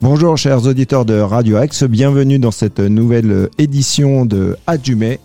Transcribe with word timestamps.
Bonjour 0.00 0.36
chers 0.36 0.66
auditeurs 0.66 1.04
de 1.04 1.18
Radio 1.18 1.56
Axe, 1.56 1.84
bienvenue 1.84 2.38
dans 2.38 2.50
cette 2.50 2.80
nouvelle 2.80 3.48
édition 3.58 4.26
de 4.26 4.56
Adjumé, 4.66 5.20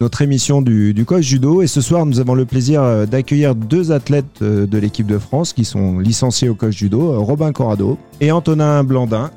notre 0.00 0.22
émission 0.22 0.60
du, 0.60 0.92
du 0.92 1.04
coach 1.04 1.24
judo. 1.24 1.62
Et 1.62 1.66
ce 1.66 1.80
soir, 1.80 2.04
nous 2.04 2.20
avons 2.20 2.34
le 2.34 2.44
plaisir 2.44 3.06
d'accueillir 3.06 3.54
deux 3.54 3.92
athlètes 3.92 4.42
de 4.42 4.78
l'équipe 4.78 5.06
de 5.06 5.18
France 5.18 5.52
qui 5.52 5.64
sont 5.64 5.98
licenciés 5.98 6.48
au 6.48 6.54
coach 6.54 6.76
judo, 6.76 7.20
Robin 7.22 7.52
Corrado 7.52 7.98
et 8.20 8.30
Antonin 8.30 8.84
Blandin, 8.84 9.30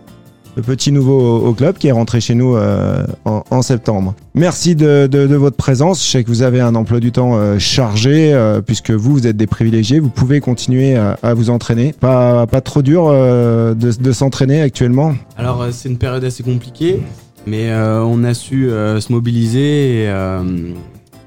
le 0.57 0.63
petit 0.63 0.91
nouveau 0.91 1.37
au 1.37 1.53
club 1.53 1.77
qui 1.77 1.87
est 1.87 1.91
rentré 1.91 2.19
chez 2.19 2.33
nous 2.33 2.55
euh, 2.55 3.05
en, 3.25 3.61
septembre. 3.61 4.15
Merci 4.33 4.75
de, 4.75 5.35
votre 5.35 5.55
présence. 5.55 6.03
Je 6.03 6.09
sais 6.09 6.23
que 6.23 6.29
vous 6.29 6.41
avez 6.41 6.59
un 6.59 6.73
emploi 6.73 6.99
du 6.99 7.11
temps 7.11 7.35
euh, 7.35 7.59
chargé 7.59 8.33
euh, 8.33 8.59
puisque 8.61 8.89
vous, 8.89 9.13
vous 9.13 9.27
êtes 9.27 9.37
des 9.37 9.45
privilégiés. 9.45 9.99
Vous 9.99 10.09
pouvez 10.09 10.39
continuer 10.39 10.95
à, 10.95 11.33
vous 11.35 11.51
entraîner. 11.51 11.93
Pas, 11.93 12.47
pas 12.47 12.61
trop 12.61 12.81
dur 12.81 13.11
de, 13.11 14.11
s'entraîner 14.11 14.61
actuellement? 14.61 15.13
Alors, 15.37 15.67
c'est 15.71 15.89
une 15.89 15.99
période 15.99 16.23
assez 16.23 16.41
compliquée, 16.41 17.01
mais 17.45 17.71
on 17.73 18.23
a 18.23 18.33
su 18.33 18.67
se 18.69 19.11
mobiliser 19.11 20.11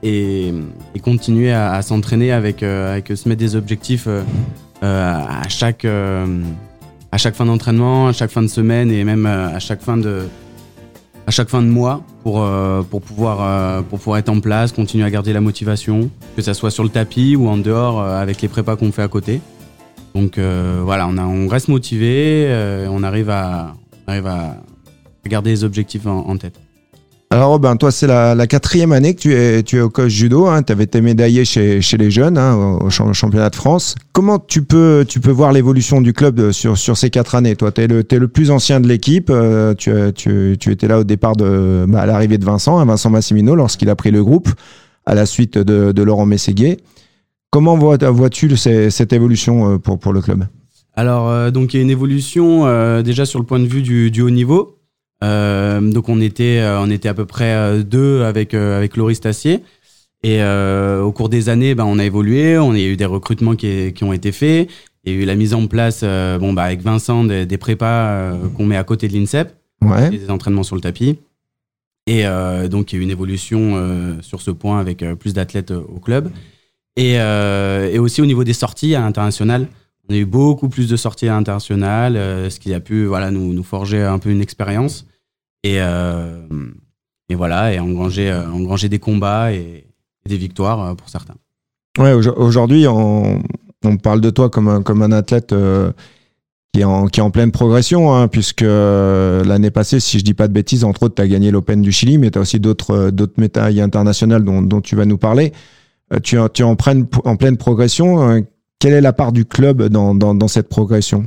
et, 0.03 0.55
continuer 1.05 1.53
à, 1.53 1.81
s'entraîner 1.83 2.33
avec 2.33 2.61
se 2.61 3.29
mettre 3.29 3.41
des 3.41 3.55
objectifs 3.55 4.09
à 4.83 5.49
chaque 5.49 5.87
à 7.13 7.19
chaque 7.19 7.35
fin 7.35 7.45
d'entraînement, 7.45 8.09
à 8.09 8.13
chaque 8.13 8.31
fin 8.31 8.43
de 8.43 8.49
semaine 8.49 8.91
et 8.91 9.05
même 9.05 9.27
euh, 9.27 9.55
à 9.55 9.59
chaque 9.59 9.83
fin 9.83 9.97
de, 9.97 10.29
à 11.27 11.31
chaque 11.31 11.49
fin 11.49 11.63
de 11.63 11.67
mois 11.67 12.03
pour, 12.23 12.43
euh, 12.43 12.83
pour, 12.83 13.03
pouvoir, 13.03 13.39
euh, 13.41 13.83
pour 13.83 13.99
pouvoir 13.99 14.19
être 14.19 14.29
en 14.29 14.41
place, 14.41 14.73
continuer 14.73 15.05
à 15.05 15.11
garder 15.11 15.33
la 15.33 15.41
motivation, 15.41 16.11
que 16.37 16.43
ça 16.43 16.55
soit 16.55 16.71
sur 16.71 16.85
le 16.85 16.91
tapis 16.91 17.37
ou 17.37 17.49
en 17.49 17.57
dehors 17.57 18.01
avec 18.03 18.41
les 18.43 18.49
prépas 18.49 18.77
qu'on 18.77 18.93
fait 18.93 19.03
à 19.03 19.09
côté. 19.09 19.41
Donc 20.15 20.39
voilà, 20.39 21.07
on, 21.07 21.47
reste 21.47 21.69
motivé, 21.69 22.53
on 22.91 23.05
arrive 23.05 23.31
à, 23.31 23.75
arrive 24.09 24.27
à 24.27 24.57
garder 25.25 25.51
les 25.51 25.63
objectifs 25.63 26.05
en 26.07 26.37
tête. 26.37 26.59
Alors 27.33 27.51
Robin, 27.51 27.77
toi 27.77 27.93
c'est 27.93 28.09
la, 28.09 28.35
la, 28.35 28.49
quatrième 28.49 28.91
année 28.91 29.15
que 29.15 29.21
tu 29.21 29.35
es, 29.35 29.63
tu 29.63 29.77
es 29.77 29.81
au 29.81 29.89
coach 29.89 30.11
judo, 30.11 30.47
hein, 30.47 30.65
tu 30.65 30.73
avais 30.73 30.83
été 30.83 31.01
médaillé 31.01 31.45
chez, 31.45 31.81
chez 31.81 31.97
les 31.97 32.11
jeunes 32.11 32.37
hein, 32.37 32.79
au, 32.81 32.91
championnat 32.91 33.51
de 33.51 33.55
France. 33.55 33.95
Comment 34.13 34.41
tu 34.41 34.63
peux, 34.63 35.05
tu 35.09 35.21
peux 35.21 35.31
voir 35.31 35.53
l'évolution 35.53 36.01
du 36.01 36.13
club 36.13 36.51
sur, 36.51 36.77
sur 36.77 36.97
ces 36.97 37.09
quatre 37.09 37.37
années 37.37 37.55
Toi, 37.55 37.71
tu 37.71 37.83
es, 37.83 37.85
es, 37.85 38.19
le 38.19 38.29
plus 38.29 38.51
ancien 38.51 38.81
de 38.81 38.89
l'équipe, 38.89 39.31
euh, 39.31 39.75
tu, 39.75 39.93
tu, 40.15 40.57
tu, 40.59 40.73
étais 40.73 40.89
là 40.89 40.99
au 40.99 41.05
départ 41.05 41.37
de 41.37 41.85
bah, 41.87 42.05
l'arrivée 42.05 42.37
de 42.37 42.45
Vincent, 42.45 42.81
hein, 42.81 42.85
Vincent 42.85 43.11
Massimino, 43.11 43.55
lorsqu'il 43.55 43.91
a 43.91 43.95
pris 43.95 44.11
le 44.11 44.25
groupe 44.25 44.49
à 45.07 45.15
la 45.15 45.25
suite 45.25 45.57
de, 45.57 45.93
de 45.93 46.03
Laurent 46.03 46.27
Mességuier. 46.27 46.79
Comment 47.51 47.77
vois-tu 47.77 48.57
cette 48.57 49.13
évolution 49.13 49.75
euh, 49.75 49.79
pour, 49.79 49.99
pour 49.99 50.13
le 50.13 50.21
club? 50.21 50.47
Alors, 50.95 51.29
euh, 51.29 51.51
donc 51.51 51.75
il 51.75 51.79
y 51.79 51.81
a 51.81 51.83
une 51.83 51.91
évolution 51.91 52.67
euh, 52.67 53.03
déjà 53.03 53.25
sur 53.27 53.39
le 53.39 53.45
point 53.45 53.59
de 53.59 53.67
vue 53.67 53.83
du, 53.83 54.11
du 54.11 54.23
haut 54.23 54.31
niveau. 54.31 54.80
Euh, 55.23 55.81
donc 55.81 56.09
on 56.09 56.21
était, 56.21 56.61
euh, 56.61 56.81
on 56.81 56.91
était 56.91 57.09
à 57.09 57.15
peu 57.15 57.27
près 57.27 57.55
euh, 57.55 57.83
deux 57.83 58.23
avec, 58.23 58.55
avec 58.55 58.97
Loris 58.97 59.21
Tassier. 59.21 59.63
Et 60.23 60.43
au 60.43 61.13
cours 61.13 61.31
des 61.31 61.49
années, 61.49 61.75
bah, 61.75 61.87
on 61.87 61.99
a 61.99 62.05
évolué, 62.05 62.59
on 62.59 62.73
a 62.73 62.79
eu 62.79 62.97
des 62.97 63.07
recrutements 63.07 63.57
qui, 63.57 63.95
qui 63.95 64.05
ont 64.05 64.13
été 64.13 64.33
faits. 64.33 64.69
Il 65.05 65.15
y 65.15 65.17
a 65.17 65.23
eu 65.23 65.25
la 65.25 65.35
mise 65.35 65.55
en 65.55 65.67
place, 65.67 66.05
bon, 66.05 66.53
bah, 66.53 66.65
avec 66.65 66.83
Vincent, 66.83 67.25
des, 67.25 67.47
des 67.47 67.57
prépas 67.57 68.35
qu'on 68.55 68.67
met 68.67 68.77
à 68.77 68.85
côté 68.85 69.09
de 69.09 69.15
l'INSEP, 69.15 69.51
ouais. 69.81 70.11
des 70.11 70.29
entraînements 70.29 70.63
sur 70.63 70.77
le 70.77 70.83
tapis. 70.83 71.19
Et 72.07 72.25
donc 72.69 72.93
il 72.93 72.97
y 72.97 72.99
a 72.99 73.01
eu 73.01 73.05
une 73.05 73.11
évolution 73.11 74.19
sur 74.21 74.43
ce 74.43 74.51
point 74.51 74.79
avec 74.79 75.03
plus 75.15 75.33
d'athlètes 75.33 75.71
au 75.71 75.99
club. 76.01 76.31
Et, 76.97 77.15
et, 77.15 77.99
aussi 77.99 78.21
au 78.21 78.27
niveau 78.27 78.45
des 78.45 78.53
sorties 78.53 78.95
à 78.95 79.01
l'international, 79.01 79.69
on 80.07 80.13
a 80.13 80.19
eu 80.19 80.27
beaucoup 80.27 80.69
plus 80.69 80.87
de 80.87 80.97
sorties 80.97 81.29
à 81.29 81.33
l'international, 81.33 82.51
ce 82.51 82.61
qui 82.61 82.75
a 82.75 82.81
pu 82.81 83.07
voilà, 83.07 83.31
nous, 83.31 83.55
nous 83.55 83.65
forger 83.65 84.03
un 84.03 84.19
peu 84.19 84.29
une 84.29 84.43
expérience 84.43 85.07
et, 85.63 85.77
euh, 85.81 86.47
et 87.29 87.35
voilà, 87.35 87.73
et 87.73 87.79
engranger, 87.79 88.31
euh, 88.31 88.49
engranger 88.49 88.89
des 88.89 88.99
combats 88.99 89.53
et, 89.53 89.87
des 90.27 90.37
victoires 90.37 90.81
euh, 90.81 90.95
pour 90.95 91.09
certains. 91.09 91.35
Ouais, 91.99 92.13
aujourd'hui, 92.13 92.87
on, 92.87 93.43
on, 93.85 93.97
parle 93.97 94.21
de 94.21 94.31
toi 94.31 94.49
comme 94.49 94.69
un, 94.69 94.83
comme 94.83 95.03
un 95.03 95.13
athlète 95.13 95.55
qui, 96.73 96.81
est 96.81 96.85
en, 96.85 97.09
qui 97.09 97.21
en 97.21 97.31
pleine 97.31 97.51
progression, 97.51 98.15
hein, 98.15 98.29
puisque 98.29 98.63
l'année 98.63 99.73
passée, 99.73 99.99
si 99.99 100.19
je 100.19 100.25
dis 100.25 100.35
pas 100.35 100.47
de 100.47 100.53
bêtises, 100.53 100.85
entre 100.85 101.03
autres, 101.05 101.17
tu 101.17 101.23
as 101.23 101.29
gagné 101.29 101.51
l'Open 101.51 101.83
du 101.83 101.91
Chili, 101.91 102.17
mais 102.17 102.31
tu 102.31 102.39
as 102.39 102.43
aussi 102.43 102.61
d'autres 102.61 103.11
médailles 103.37 103.81
internationales 103.81 104.45
dont, 104.45 104.81
tu 104.81 104.95
vas 104.95 105.05
nous 105.05 105.19
parler. 105.19 105.53
tu, 106.23 106.37
tu 106.55 106.63
es 106.63 106.65
en 106.65 106.77
en 107.25 107.37
pleine 107.37 107.57
progression. 107.57 108.45
quelle 108.79 108.93
est 108.93 109.01
la 109.01 109.13
part 109.13 109.33
du 109.33 109.45
club 109.45 109.89
dans, 109.89 110.15
dans 110.15 110.49
cette 110.49 110.69
progression? 110.69 111.27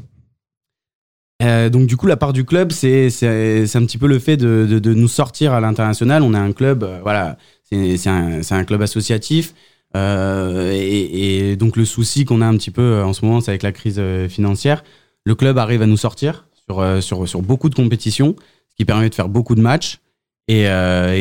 Euh, 1.43 1.69
donc 1.69 1.87
du 1.87 1.97
coup, 1.97 2.07
la 2.07 2.17
part 2.17 2.33
du 2.33 2.45
club, 2.45 2.71
c'est 2.71 3.07
un 3.25 3.85
petit 3.85 3.97
peu 3.97 4.07
le 4.07 4.19
fait 4.19 4.37
de, 4.37 4.65
de, 4.65 4.93
nous 4.93 5.07
sortir 5.07 5.53
à 5.53 5.59
l'international. 5.59 6.23
On 6.23 6.33
a 6.33 6.39
un 6.39 6.51
club, 6.53 6.83
euh, 6.83 6.99
voilà, 7.01 7.37
c'est 7.63 8.07
un, 8.07 8.41
un, 8.49 8.63
club 8.63 8.81
associatif. 8.81 9.53
Euh, 9.95 10.71
et, 10.73 11.55
donc 11.55 11.75
le 11.75 11.85
souci 11.85 12.25
qu'on 12.25 12.41
a 12.41 12.45
un 12.45 12.55
petit 12.55 12.71
peu 12.71 13.01
en 13.03 13.13
ce 13.13 13.25
moment, 13.25 13.41
c'est 13.41 13.51
avec 13.51 13.63
la 13.63 13.71
crise 13.71 14.01
financière. 14.29 14.83
Le 15.25 15.35
club 15.35 15.57
arrive 15.57 15.81
à 15.81 15.85
nous 15.85 15.97
sortir 15.97 16.47
sur, 16.67 17.03
sur, 17.03 17.27
sur 17.27 17.41
beaucoup 17.41 17.69
de 17.69 17.75
compétitions, 17.75 18.35
ce 18.69 18.75
qui 18.75 18.85
permet 18.85 19.09
de 19.09 19.15
faire 19.15 19.29
beaucoup 19.29 19.55
de 19.55 19.61
matchs. 19.61 19.99
Et, 20.47 20.67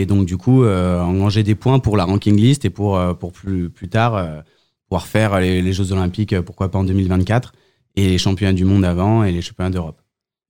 donc 0.07 0.27
du 0.27 0.37
coup, 0.37 0.65
engranger 0.65 1.43
des 1.43 1.55
points 1.55 1.79
pour 1.79 1.97
la 1.97 2.05
ranking 2.05 2.37
list 2.37 2.65
et 2.65 2.71
pour, 2.71 3.01
pour 3.19 3.33
plus, 3.33 3.71
plus 3.71 3.89
tard 3.89 4.43
pouvoir 4.89 5.07
faire 5.07 5.41
les 5.41 5.73
Jeux 5.73 5.93
Olympiques, 5.93 6.39
pourquoi 6.41 6.71
pas 6.71 6.79
en 6.79 6.85
2024, 6.85 7.53
et 7.97 8.09
les 8.09 8.19
championnats 8.19 8.53
du 8.53 8.65
monde 8.65 8.85
avant 8.85 9.25
et 9.25 9.33
les 9.33 9.43
championnats 9.43 9.71
d'Europe. 9.71 10.02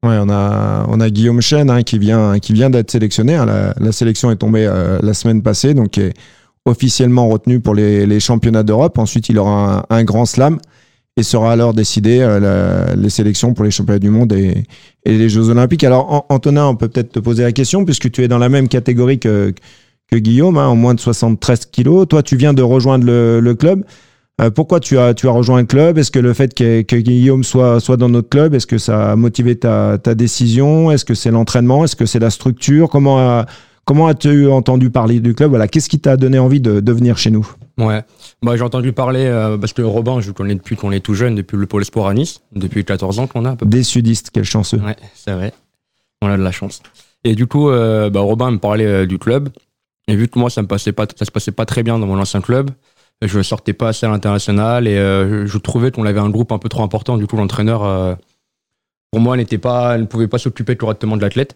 Ouais, 0.04 0.18
on 0.20 0.28
a 0.30 0.84
on 0.88 0.98
a 1.00 1.10
Guillaume 1.10 1.40
Chen 1.40 1.70
hein, 1.70 1.82
qui 1.84 1.98
vient 1.98 2.38
qui 2.40 2.52
vient 2.52 2.70
d'être 2.70 2.90
sélectionné. 2.90 3.36
Hein. 3.36 3.72
La, 3.78 3.92
sélection 3.92 4.32
est 4.32 4.36
tombée 4.36 4.66
euh, 4.66 4.98
la 5.00 5.14
semaine 5.14 5.42
passée, 5.42 5.74
donc 5.74 5.96
est 5.96 6.14
officiellement 6.64 7.28
retenu 7.28 7.60
pour 7.60 7.74
les, 7.74 8.04
les 8.04 8.18
championnats 8.18 8.64
d'Europe. 8.64 8.98
Ensuite, 8.98 9.28
il 9.28 9.38
aura 9.38 9.86
un, 9.90 10.04
grand 10.04 10.26
slam 10.26 10.58
et 11.16 11.22
sera 11.22 11.52
alors 11.52 11.72
décidé 11.72 12.18
euh, 12.20 12.94
les 12.96 13.10
sélections 13.10 13.54
pour 13.54 13.64
les 13.64 13.70
championnats 13.70 14.00
du 14.00 14.10
monde 14.10 14.32
et, 14.32 14.64
et 15.04 15.16
les 15.16 15.28
Jeux 15.28 15.50
Olympiques. 15.50 15.84
Alors, 15.84 16.26
Antonin, 16.30 16.66
on 16.66 16.74
peut 16.74 16.88
peut-être 16.88 17.12
te 17.12 17.20
poser 17.20 17.44
la 17.44 17.52
question 17.52 17.84
puisque 17.84 18.10
tu 18.10 18.24
es 18.24 18.28
dans 18.28 18.38
la 18.38 18.48
même 18.48 18.68
catégorie 18.68 19.20
que 19.20 19.54
que 20.10 20.16
Guillaume, 20.16 20.58
hein, 20.58 20.66
en 20.66 20.76
moins 20.76 20.94
de 20.94 21.00
73 21.00 21.66
kilos. 21.66 22.06
Toi, 22.08 22.22
tu 22.22 22.36
viens 22.36 22.52
de 22.52 22.62
rejoindre 22.62 23.06
le 23.06 23.54
club. 23.54 23.84
Euh, 24.40 24.50
pourquoi 24.50 24.80
tu 24.80 24.98
as, 24.98 25.14
tu 25.14 25.28
as 25.28 25.30
rejoint 25.30 25.58
un 25.58 25.64
club? 25.64 25.98
Est-ce 25.98 26.10
que 26.10 26.18
le 26.18 26.32
fait 26.32 26.54
que, 26.54 26.82
que, 26.82 26.96
Guillaume 26.96 27.44
soit, 27.44 27.80
soit 27.80 27.96
dans 27.96 28.08
notre 28.08 28.28
club, 28.28 28.54
est-ce 28.54 28.66
que 28.66 28.78
ça 28.78 29.12
a 29.12 29.16
motivé 29.16 29.56
ta, 29.56 29.98
ta 29.98 30.14
décision? 30.14 30.90
Est-ce 30.90 31.04
que 31.04 31.14
c'est 31.14 31.30
l'entraînement? 31.30 31.84
Est-ce 31.84 31.96
que 31.96 32.06
c'est 32.06 32.18
la 32.18 32.30
structure? 32.30 32.88
Comment, 32.88 33.18
a, 33.18 33.46
comment 33.84 34.06
as-tu 34.06 34.48
entendu 34.48 34.90
parler 34.90 35.20
du 35.20 35.34
club? 35.34 35.50
Voilà, 35.50 35.68
Qu'est-ce 35.68 35.88
qui 35.88 36.00
t'a 36.00 36.16
donné 36.16 36.38
envie 36.38 36.60
de, 36.60 36.80
de 36.80 36.92
venir 36.92 37.18
chez 37.18 37.30
nous? 37.30 37.46
Ouais, 37.78 38.02
bah, 38.42 38.56
j'ai 38.56 38.62
entendu 38.62 38.92
parler 38.92 39.24
euh, 39.26 39.56
parce 39.58 39.72
que 39.72 39.82
Robin, 39.82 40.20
je 40.20 40.28
le 40.28 40.32
connais 40.32 40.54
depuis 40.54 40.76
qu'on 40.76 40.92
est 40.92 41.00
tout 41.00 41.14
jeune, 41.14 41.34
depuis 41.34 41.56
le 41.56 41.66
Pôle 41.66 41.82
Espoir 41.82 42.06
à 42.06 42.14
Nice, 42.14 42.40
depuis 42.54 42.84
14 42.84 43.18
ans 43.18 43.26
qu'on 43.26 43.44
a. 43.44 43.56
Des 43.56 43.82
sudistes, 43.82 44.30
quel 44.32 44.44
chanceux. 44.44 44.78
Ouais, 44.78 44.96
c'est 45.14 45.32
vrai. 45.32 45.52
On 46.20 46.28
a 46.28 46.36
de 46.36 46.42
la 46.42 46.52
chance. 46.52 46.82
Et 47.24 47.34
du 47.34 47.46
coup, 47.46 47.70
euh, 47.70 48.10
bah, 48.10 48.20
Robin 48.20 48.50
me 48.50 48.58
parlait 48.58 48.86
euh, 48.86 49.06
du 49.06 49.18
club. 49.18 49.48
Et 50.08 50.16
vu 50.16 50.28
que 50.28 50.38
moi, 50.38 50.50
ça 50.50 50.62
passait 50.64 50.92
pas, 50.92 51.06
ça 51.16 51.24
se 51.24 51.30
passait 51.30 51.52
pas 51.52 51.64
très 51.64 51.82
bien 51.82 51.98
dans 51.98 52.06
mon 52.06 52.18
ancien 52.18 52.40
club, 52.40 52.70
je 53.28 53.40
sortais 53.42 53.72
pas 53.72 53.88
assez 53.88 54.06
à 54.06 54.08
l'international 54.08 54.88
et 54.88 54.96
euh, 54.96 55.46
je 55.46 55.58
trouvais 55.58 55.90
qu'on 55.90 56.04
avait 56.04 56.20
un 56.20 56.30
groupe 56.30 56.52
un 56.52 56.58
peu 56.58 56.68
trop 56.68 56.82
important. 56.82 57.16
Du 57.16 57.26
coup, 57.26 57.36
l'entraîneur, 57.36 57.84
euh, 57.84 58.14
pour 59.10 59.20
moi, 59.20 59.36
n'était 59.36 59.58
pas, 59.58 59.96
ne 59.96 60.06
pouvait 60.06 60.28
pas 60.28 60.38
s'occuper 60.38 60.76
correctement 60.76 61.16
de 61.16 61.22
l'athlète. 61.22 61.54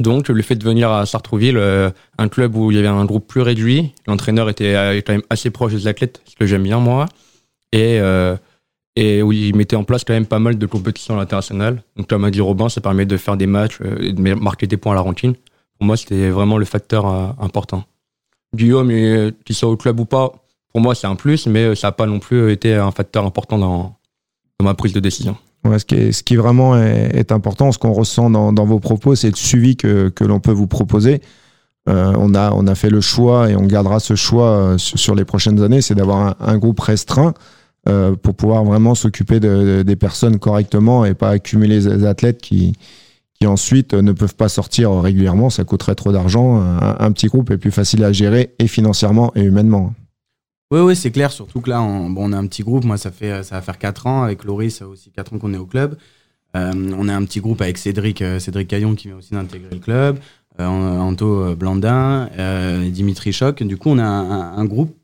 Donc, 0.00 0.28
le 0.28 0.42
fait 0.42 0.56
de 0.56 0.64
venir 0.64 0.90
à 0.90 1.06
Sartrouville, 1.06 1.56
euh, 1.56 1.90
un 2.18 2.28
club 2.28 2.56
où 2.56 2.70
il 2.70 2.76
y 2.76 2.78
avait 2.78 2.88
un 2.88 3.04
groupe 3.04 3.26
plus 3.26 3.40
réduit, 3.40 3.94
l'entraîneur 4.06 4.48
était 4.50 5.02
quand 5.06 5.12
même 5.12 5.22
assez 5.30 5.50
proche 5.50 5.72
des 5.72 5.86
athlètes, 5.86 6.20
ce 6.24 6.34
que 6.34 6.44
j'aime 6.44 6.64
bien 6.64 6.78
moi, 6.78 7.06
et, 7.72 8.00
et 8.96 9.22
où 9.22 9.32
il 9.32 9.54
mettait 9.54 9.76
en 9.76 9.84
place 9.84 10.02
quand 10.02 10.12
même 10.12 10.26
pas 10.26 10.40
mal 10.40 10.58
de 10.58 10.66
compétitions 10.66 11.14
à 11.14 11.18
l'international. 11.18 11.82
Donc, 11.96 12.08
comme 12.08 12.24
a 12.24 12.30
dit 12.30 12.40
Robin, 12.40 12.68
ça 12.68 12.80
permet 12.80 13.06
de 13.06 13.16
faire 13.16 13.36
des 13.36 13.46
matchs 13.46 13.78
et 14.00 14.12
de 14.12 14.34
marquer 14.34 14.66
des 14.66 14.76
points 14.76 14.92
à 14.92 14.96
la 14.96 15.02
routine. 15.02 15.34
Pour 15.78 15.86
moi, 15.86 15.96
c'était 15.96 16.30
vraiment 16.30 16.58
le 16.58 16.64
facteur 16.64 17.06
important. 17.06 17.84
Guillaume, 18.54 18.88
qu'il 19.44 19.54
soit 19.54 19.68
au 19.68 19.76
club 19.76 20.00
ou 20.00 20.04
pas, 20.04 20.32
pour 20.72 20.80
moi, 20.80 20.94
c'est 20.94 21.06
un 21.06 21.16
plus, 21.16 21.46
mais 21.46 21.74
ça 21.74 21.88
n'a 21.88 21.92
pas 21.92 22.06
non 22.06 22.18
plus 22.18 22.50
été 22.50 22.74
un 22.74 22.90
facteur 22.90 23.26
important 23.26 23.58
dans, 23.58 23.96
ma 24.60 24.74
prise 24.74 24.92
de 24.92 25.00
décision. 25.00 25.36
Ce, 25.64 26.22
qui 26.22 26.36
vraiment 26.36 26.76
est, 26.76 27.30
important, 27.30 27.70
ce 27.72 27.78
qu'on 27.78 27.92
ressent 27.92 28.30
dans, 28.30 28.64
vos 28.64 28.80
propos, 28.80 29.14
c'est 29.14 29.30
le 29.30 29.36
suivi 29.36 29.76
que, 29.76 30.12
l'on 30.20 30.40
peut 30.40 30.52
vous 30.52 30.66
proposer. 30.66 31.20
Euh, 31.88 32.12
on, 32.16 32.34
a, 32.34 32.74
fait 32.74 32.90
le 32.90 33.00
choix 33.00 33.50
et 33.50 33.56
on 33.56 33.66
gardera 33.66 33.98
ce 33.98 34.14
choix 34.14 34.50
euh, 34.50 34.78
sur, 34.78 35.16
les 35.16 35.24
prochaines 35.24 35.60
années, 35.62 35.82
c'est 35.82 35.96
d'avoir 35.96 36.36
un, 36.40 36.58
groupe 36.58 36.78
restreint 36.78 37.34
euh, 37.88 38.14
pour 38.14 38.34
pouvoir 38.34 38.62
vraiment 38.62 38.94
s'occuper 38.94 39.40
de, 39.40 39.78
de, 39.78 39.82
des 39.82 39.96
personnes 39.96 40.38
correctement 40.38 41.04
et 41.04 41.14
pas 41.14 41.30
accumuler 41.30 41.80
des 41.80 42.04
athlètes 42.04 42.40
qui, 42.40 42.74
qui 43.42 43.48
ensuite 43.48 43.94
ne 43.94 44.12
peuvent 44.12 44.36
pas 44.36 44.48
sortir 44.48 44.92
régulièrement. 45.00 45.50
Ça 45.50 45.64
coûterait 45.64 45.96
trop 45.96 46.12
d'argent. 46.12 46.60
Un, 46.80 47.10
petit 47.10 47.26
groupe 47.26 47.50
est 47.50 47.58
plus 47.58 47.72
facile 47.72 48.04
à 48.04 48.12
gérer 48.12 48.54
et 48.60 48.68
financièrement 48.68 49.32
et 49.34 49.42
humainement. 49.42 49.92
Oui, 50.80 50.96
c'est 50.96 51.10
clair. 51.10 51.30
Surtout 51.30 51.60
que 51.60 51.70
là, 51.70 51.82
on, 51.82 52.10
bon, 52.10 52.30
on 52.30 52.32
a 52.32 52.36
un 52.36 52.46
petit 52.46 52.62
groupe. 52.62 52.84
Moi, 52.84 52.96
ça 52.96 53.10
fait 53.10 53.42
ça 53.42 53.56
va 53.56 53.62
faire 53.62 53.78
4 53.78 54.06
ans. 54.06 54.22
Avec 54.22 54.44
Laurie, 54.44 54.70
ça 54.70 54.88
aussi 54.88 55.10
4 55.10 55.34
ans 55.34 55.38
qu'on 55.38 55.54
est 55.54 55.58
au 55.58 55.66
club. 55.66 55.96
on 56.54 57.08
a 57.08 57.14
un 57.14 57.24
petit 57.24 57.40
groupe 57.40 57.60
avec 57.60 57.78
Cédric, 57.78 58.24
Cédric 58.38 58.68
Caillon 58.68 58.94
qui 58.94 59.08
vient 59.08 59.16
aussi 59.18 59.32
d'intégrer 59.32 59.70
le 59.70 59.78
club. 59.78 60.18
Anto 60.58 61.54
Blandin, 61.56 62.28
Dimitri 62.90 63.32
Choc. 63.32 63.62
Du 63.62 63.76
coup, 63.76 63.90
on 63.90 63.98
a 63.98 64.04
un, 64.04 64.64
groupe. 64.64 64.96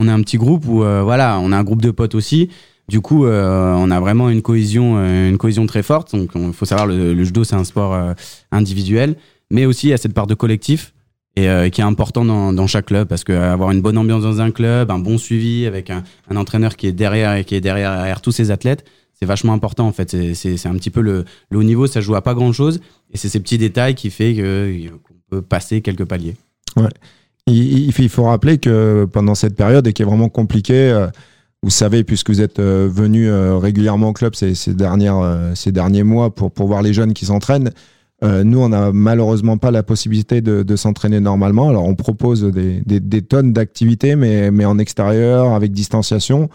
On 0.00 0.08
a 0.08 0.12
un 0.12 0.20
petit 0.22 0.38
groupe 0.38 0.66
où 0.66 0.78
voilà, 0.78 1.38
on 1.40 1.52
a 1.52 1.56
un 1.56 1.64
groupe 1.64 1.82
de 1.82 1.90
potes 1.90 2.14
aussi. 2.14 2.50
Du 2.88 3.00
coup, 3.00 3.26
euh, 3.26 3.74
on 3.74 3.90
a 3.90 4.00
vraiment 4.00 4.28
une 4.28 4.42
cohésion, 4.42 4.96
euh, 4.98 5.30
une 5.30 5.38
cohésion 5.38 5.66
très 5.66 5.82
forte. 5.82 6.14
Donc, 6.14 6.32
il 6.34 6.52
faut 6.52 6.66
savoir, 6.66 6.86
le, 6.86 7.14
le 7.14 7.24
judo, 7.24 7.44
c'est 7.44 7.54
un 7.54 7.64
sport 7.64 7.94
euh, 7.94 8.12
individuel, 8.50 9.16
mais 9.50 9.66
aussi 9.66 9.86
il 9.86 9.90
y 9.90 9.92
a 9.92 9.96
cette 9.96 10.14
part 10.14 10.26
de 10.26 10.34
collectif 10.34 10.92
et 11.36 11.70
qui 11.70 11.80
est 11.80 11.84
important 11.84 12.24
dans, 12.24 12.66
chaque 12.66 12.86
club 12.86 13.08
parce 13.08 13.24
que 13.24 13.32
avoir 13.32 13.70
une 13.70 13.80
bonne 13.80 13.96
ambiance 13.96 14.22
dans 14.22 14.40
un 14.40 14.50
club, 14.50 14.90
un 14.90 14.98
bon 14.98 15.16
suivi 15.16 15.66
avec 15.66 15.90
un, 15.90 16.02
entraîneur 16.34 16.76
qui 16.76 16.86
est 16.86 16.92
derrière 16.92 17.34
et 17.36 17.44
qui 17.44 17.54
est 17.54 17.60
derrière, 17.60 17.96
derrière 17.96 18.20
tous 18.20 18.32
ses 18.32 18.50
athlètes, 18.50 18.84
c'est 19.14 19.24
vachement 19.24 19.54
important 19.54 19.86
en 19.86 19.92
fait. 19.92 20.34
C'est 20.34 20.66
un 20.66 20.74
petit 20.74 20.90
peu 20.90 21.00
le, 21.00 21.24
haut 21.54 21.62
niveau, 21.62 21.86
ça 21.86 22.02
joue 22.02 22.14
à 22.16 22.22
pas 22.22 22.34
grand 22.34 22.52
chose 22.52 22.80
et 23.12 23.16
c'est 23.16 23.30
ces 23.30 23.40
petits 23.40 23.58
détails 23.58 23.94
qui 23.94 24.10
fait 24.10 24.34
qu'on 24.34 25.14
peut 25.30 25.42
passer 25.42 25.80
quelques 25.80 26.04
paliers. 26.04 26.36
Ouais. 26.76 26.90
Il, 27.46 27.92
faut 28.08 28.24
rappeler 28.24 28.58
que 28.58 29.08
pendant 29.10 29.34
cette 29.34 29.56
période 29.56 29.86
et 29.86 29.92
qui 29.92 30.02
est 30.02 30.04
vraiment 30.04 30.28
compliquée 30.28 31.08
vous 31.62 31.70
savez, 31.70 32.02
puisque 32.02 32.30
vous 32.30 32.40
êtes 32.40 32.58
euh, 32.58 32.88
venu 32.90 33.28
euh, 33.28 33.56
régulièrement 33.56 34.08
au 34.08 34.12
club 34.12 34.34
ces, 34.34 34.54
ces, 34.54 34.74
dernières, 34.74 35.18
euh, 35.18 35.54
ces 35.54 35.70
derniers 35.70 36.02
mois 36.02 36.34
pour, 36.34 36.50
pour 36.50 36.66
voir 36.66 36.82
les 36.82 36.92
jeunes 36.92 37.14
qui 37.14 37.26
s'entraînent, 37.26 37.70
nous, 38.22 38.60
on 38.60 38.68
n'a 38.68 38.92
malheureusement 38.92 39.58
pas 39.58 39.70
la 39.70 39.82
possibilité 39.82 40.40
de, 40.40 40.76
s'entraîner 40.76 41.20
normalement. 41.20 41.68
Alors, 41.68 41.84
on 41.84 41.94
propose 41.94 42.44
des, 42.44 43.22
tonnes 43.22 43.52
d'activités, 43.52 44.16
mais, 44.16 44.64
en 44.64 44.78
extérieur, 44.78 45.54
avec 45.54 45.72
distanciation. 45.72 46.48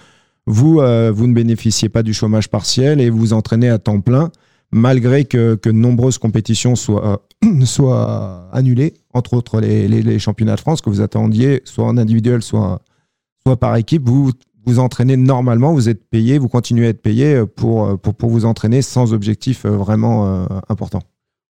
Vous, 0.46 0.76
vous 0.76 1.28
ne 1.28 1.34
bénéficiez 1.34 1.90
pas 1.90 2.04
du 2.04 2.14
chômage 2.14 2.50
partiel 2.50 3.02
et 3.02 3.10
vous 3.10 3.34
entraînez 3.34 3.70
à 3.70 3.80
temps 3.80 4.00
plein, 4.00 4.32
malgré 4.72 5.26
que, 5.26 5.70
nombreuses 5.70 6.18
compétitions 6.18 6.76
soient, 6.76 7.28
soient 7.64 8.50
annulées, 8.52 8.94
entre 9.14 9.34
autres 9.34 9.60
les, 9.60 10.20
championnats 10.20 10.56
de 10.56 10.62
France 10.62 10.82
que 10.82 10.90
vous 10.90 11.02
attendiez, 11.02 11.62
soit 11.66 11.86
en 11.86 11.98
individuel, 11.98 12.42
soit, 12.42 12.82
par 13.60 13.76
équipe. 13.78 14.04
Vous 14.06 14.32
vous 14.66 14.80
entraînez 14.80 15.16
normalement, 15.16 15.74
vous 15.74 15.88
êtes 15.88 16.10
payé, 16.10 16.38
vous 16.38 16.50
continuez 16.50 16.88
à 16.88 16.90
être 16.90 17.02
payé 17.02 17.36
euh, 17.36 17.46
pour, 17.46 17.86
euh, 17.86 17.98
vous 18.24 18.44
entraîner 18.44 18.82
sans 18.82 19.14
objectif 19.14 19.66
euh, 19.66 19.70
vraiment 19.70 20.46
important. 20.68 21.00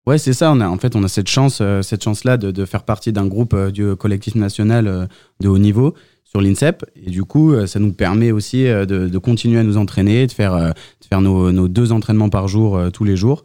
Ouais, 0.08 0.18
c'est 0.18 0.34
ça. 0.34 0.52
On 0.52 0.60
a, 0.62 0.68
en 0.68 0.78
fait, 0.78 0.96
on 0.96 1.04
a 1.04 1.08
cette 1.08 1.28
chance, 1.28 1.62
cette 1.82 2.04
chance-là 2.04 2.38
de, 2.38 2.50
de, 2.50 2.66
faire 2.66 2.84
partie 2.84 3.12
d'un 3.12 3.28
groupe 3.28 3.56
du 3.72 3.96
collectif 3.96 4.36
national 4.36 5.08
de 5.42 5.48
haut 5.48 5.58
niveau 5.58 5.94
sur 6.24 6.42
l'INSEP. 6.42 6.86
Et 6.96 7.12
du 7.12 7.24
coup, 7.24 7.54
ça 7.68 7.80
nous 7.80 7.94
permet 7.94 8.32
aussi 8.32 8.64
de, 8.64 8.86
de 8.86 9.18
continuer 9.18 9.60
à 9.60 9.64
nous 9.64 9.78
entraîner, 9.78 10.26
de 10.26 10.32
faire, 10.32 10.56
de 10.56 11.06
faire 11.08 11.22
nos, 11.22 11.52
nos 11.52 11.68
deux 11.68 11.92
entraînements 11.92 12.30
par 12.30 12.48
jour 12.48 12.80
tous 12.94 13.04
les 13.04 13.16
jours. 13.18 13.44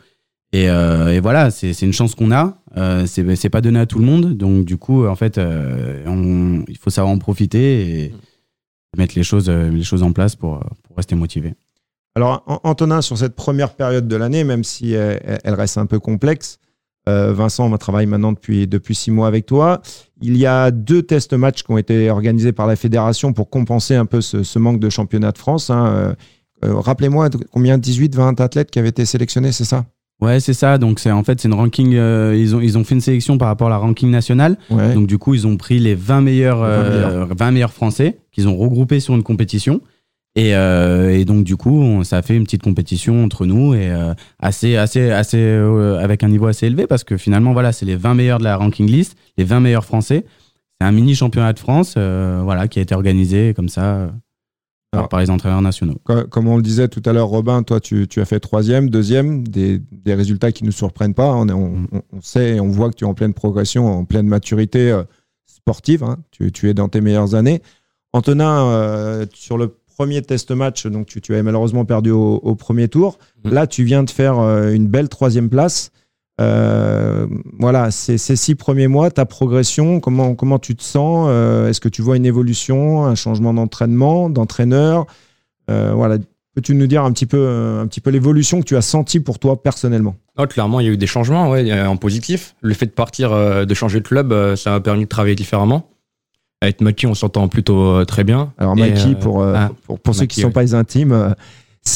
Et, 0.53 0.67
et 0.67 1.21
voilà, 1.21 1.51
c'est 1.51 1.83
une 1.83 1.93
chance 1.93 2.15
qu'on 2.15 2.31
a. 2.31 2.59
Euh, 2.77 3.07
c'est 3.07 3.51
pas 3.51 3.61
donné 3.61 3.81
à 3.81 3.87
tout 3.87 3.99
le 3.99 4.07
monde. 4.07 4.35
Donc, 4.37 4.65
du 4.65 4.77
coup, 4.77 5.05
en 5.05 5.17
fait, 5.17 5.39
on, 5.39 6.65
il 6.69 6.79
faut 6.79 6.91
savoir 6.91 7.13
en 7.13 7.19
profiter. 7.19 8.05
Et, 8.05 8.15
mettre 8.97 9.15
les 9.17 9.23
choses, 9.23 9.49
euh, 9.49 9.71
les 9.71 9.85
choses 9.85 10.03
en 10.03 10.13
place 10.13 10.37
pour, 10.37 10.61
pour 10.83 10.97
rester 10.97 11.15
motivé. 11.15 11.55
Alors, 12.15 12.45
Antonin, 12.65 13.01
sur 13.01 13.17
cette 13.17 13.35
première 13.35 13.75
période 13.75 14.07
de 14.07 14.17
l'année, 14.17 14.45
même 14.45 14.65
si 14.65 14.93
elle, 14.93 15.55
reste 15.55 15.79
un 15.79 15.87
peu 15.87 15.99
complexe, 15.99 16.59
euh, 17.09 17.33
Vincent, 17.33 17.73
on 17.73 17.77
travaille 17.79 18.07
maintenant 18.07 18.33
depuis, 18.33 18.67
depuis 18.67 18.95
six 18.95 19.11
mois 19.11 19.27
avec 19.27 19.47
toi. 19.47 19.83
Il 20.21 20.37
y 20.37 20.47
a 20.47 20.71
deux 20.71 21.03
tests 21.03 21.33
matchs 21.33 21.65
qui 21.65 21.71
ont 21.73 21.79
été 21.79 22.11
organisés 22.11 22.53
par 22.53 22.67
la 22.67 22.77
fédération 22.77 23.33
pour 23.33 23.51
compenser 23.51 23.97
un 23.97 24.07
peu 24.07 24.21
ce, 24.21 24.43
ce 24.45 24.59
manque 24.59 24.79
de 24.79 24.89
championnat 24.89 25.33
de 25.33 25.39
France. 25.39 25.71
Hein. 25.71 25.87
Euh, 25.87 26.15
euh 26.65 26.79
Rappelez-moi 26.79 27.29
combien 27.51 27.77
18, 27.77 28.15
20 28.15 28.41
athlètes 28.41 28.71
qui 28.71 28.79
avaient 28.79 28.91
été 28.91 29.05
sélectionnés, 29.05 29.51
c'est 29.51 29.65
ça? 29.65 29.85
Ouais, 30.21 30.39
c'est 30.39 30.55
ça. 30.55 30.79
Donc 30.79 31.01
c'est 31.01 31.11
en 31.11 31.25
fait 31.25 31.41
c'est 31.41 31.49
une 31.49 31.55
ranking. 31.55 31.95
Euh, 31.97 32.37
ils 32.39 32.55
ont 32.55 32.61
ils 32.61 32.79
ont 32.79 32.85
fait 32.85 32.95
une 32.95 33.01
sélection 33.01 33.39
par 33.39 33.49
rapport 33.49 33.67
à 33.67 33.71
la 33.71 33.79
ranking 33.79 34.09
nationale. 34.09 34.57
Ouais. 34.71 34.95
Donc 34.95 35.09
du 35.09 35.19
coup 35.19 35.35
ils 35.35 35.49
ont 35.49 35.57
pris 35.57 35.81
les 35.81 35.97
20 35.97 36.21
meilleurs 36.21 36.63
euh, 36.63 37.27
20 37.37 37.51
meilleurs 37.51 37.73
français 37.73 38.19
qu'ils 38.31 38.47
ont 38.47 38.57
regroupés 38.57 39.01
sur 39.01 39.17
une 39.17 39.25
compétition. 39.25 39.81
Et, 40.35 40.57
euh, 40.57 41.15
et 41.15 41.27
donc 41.27 41.45
du 41.45 41.57
coup 41.57 41.79
on, 41.79 42.05
ça 42.05 42.17
a 42.17 42.23
fait 42.23 42.35
une 42.35 42.45
petite 42.45 42.63
compétition 42.63 43.23
entre 43.23 43.45
nous 43.45 43.75
et 43.75 43.91
euh, 43.91 44.15
assez 44.39 44.77
assez 44.77 45.11
assez 45.11 45.37
euh, 45.37 45.99
avec 45.99 46.25
un 46.25 46.29
niveau 46.29 46.47
assez 46.47 46.67
élevé 46.67 46.87
parce 46.87 47.05
que 47.05 47.19
finalement 47.19 47.53
voilà 47.53 47.71
c'est 47.73 47.85
les 47.85 47.97
20 47.97 48.15
meilleurs 48.15 48.39
de 48.39 48.45
la 48.45 48.57
ranking 48.57 48.89
list, 48.89 49.15
les 49.37 49.45
20 49.45 49.61
meilleurs 49.61 49.85
français. 49.85 50.25
C'est 50.81 50.87
un 50.87 50.93
mini 50.93 51.15
championnat 51.15 51.53
de 51.53 51.59
France 51.59 51.97
voilà 51.97 52.67
qui 52.67 52.79
a 52.79 52.83
été 52.83 52.95
organisé 52.95 53.53
comme 53.55 53.69
ça. 53.69 54.11
Alors, 54.95 55.09
par 55.09 55.21
les 55.21 55.31
entraîneurs 55.31 55.63
nationaux. 55.63 55.99
Comme 56.05 56.49
on 56.49 56.57
le 56.57 56.63
disait 56.63 56.87
tout 56.87 57.01
à 57.07 57.15
l'heure, 57.15 57.29
Robin, 57.29 57.63
toi, 57.63 57.81
tu, 57.81 58.07
tu, 58.09 58.21
as 58.21 58.27
fait 58.27 58.41
troisième, 58.41 58.91
deuxième, 58.91 59.49
des, 59.49 59.81
des 59.91 60.13
résultats 60.13 60.53
qui 60.53 60.65
ne 60.65 60.69
nous 60.69 60.73
surprennent 60.73 61.15
pas. 61.15 61.33
On, 61.33 61.49
on, 61.49 61.69
mm. 61.71 61.89
on, 62.13 62.21
sait, 62.21 62.61
on 62.61 62.69
voit 62.69 62.91
que 62.91 62.97
tu 62.97 63.05
es 63.05 63.07
en 63.07 63.15
pleine 63.15 63.33
progression, 63.33 63.87
en 63.87 64.05
pleine 64.05 64.27
maturité 64.27 64.95
sportive. 65.47 66.03
Hein. 66.03 66.19
Tu, 66.31 66.53
tu, 66.53 66.69
es 66.69 66.75
dans 66.75 66.91
tes 66.91 67.01
meilleures 67.01 67.35
années. 67.35 67.63
Antonin, 68.13 68.67
euh, 68.67 69.27
sur 69.33 69.57
le 69.57 69.75
premier 70.03 70.21
test 70.21 70.51
match, 70.51 70.89
donc 70.89 71.07
tu, 71.07 71.21
tu 71.21 71.33
as 71.37 71.43
malheureusement 71.45 71.85
perdu 71.85 72.11
au, 72.11 72.41
au 72.43 72.57
premier 72.57 72.89
tour. 72.89 73.19
Mm. 73.45 73.51
Là, 73.51 73.67
tu 73.69 73.85
viens 73.85 74.03
de 74.03 74.11
faire 74.11 74.41
euh, 74.41 74.73
une 74.73 74.89
belle 74.89 75.09
troisième 75.09 75.49
place. 75.49 75.93
Euh, 76.41 77.29
voilà, 77.57 77.93
ces, 77.93 78.19
ces, 78.19 78.35
six 78.35 78.57
premiers 78.57 78.89
mois, 78.89 79.13
ta 79.13 79.27
progression, 79.27 80.01
comment, 80.01 80.35
comment 80.35 80.59
tu 80.59 80.75
te 80.75 80.83
sens 80.83 81.29
euh, 81.31 81.69
Est-ce 81.69 81.81
que 81.81 81.89
tu 81.89 82.03
vois 82.03 82.17
une 82.17 82.27
évolution, 82.27 83.05
un 83.05 83.15
changement 83.15 83.55
d'entraînement, 83.55 84.29
d'entraîneur 84.29 85.07
euh, 85.71 85.93
Voilà, 85.95 86.19
peux-tu 86.57 86.75
nous 86.75 86.89
dire 86.89 87.05
un 87.05 87.13
petit 87.13 87.27
peu, 87.27 87.79
un 87.81 87.87
petit 87.87 88.01
peu 88.01 88.11
l'évolution 88.11 88.59
que 88.59 88.67
tu 88.67 88.77
as 88.77 88.83
senti 88.83 89.21
pour 89.21 89.39
toi 89.39 89.63
personnellement? 89.63 90.17
Clairement, 90.49 90.81
il 90.81 90.87
y 90.87 90.89
a 90.89 90.93
eu 90.93 90.97
des 90.97 91.07
changements 91.07 91.49
ouais, 91.49 91.81
en 91.81 91.97
positif. 91.97 92.57
Le 92.61 92.75
fait 92.75 92.87
de 92.87 92.91
partir, 92.91 93.31
de 93.31 93.75
changer 93.75 94.01
de 94.01 94.09
club, 94.09 94.57
ça 94.57 94.71
m'a 94.71 94.81
permis 94.81 95.05
de 95.05 95.09
travailler 95.09 95.37
différemment. 95.37 95.92
Avec 96.63 96.81
Maki, 96.81 97.07
on 97.07 97.15
s'entend 97.15 97.49
plutôt 97.49 98.05
très 98.05 98.25
bien. 98.25 98.53
Alors, 98.57 98.77
Maki, 98.77 99.17
pour, 99.17 99.43
ah, 99.43 99.71
pour, 99.85 99.99
pour, 99.99 100.15
ceux 100.15 100.27
qui 100.27 100.41
ne 100.41 100.47
sont 100.47 100.53
pas 100.53 100.63
les 100.63 100.75
intimes, 100.75 101.35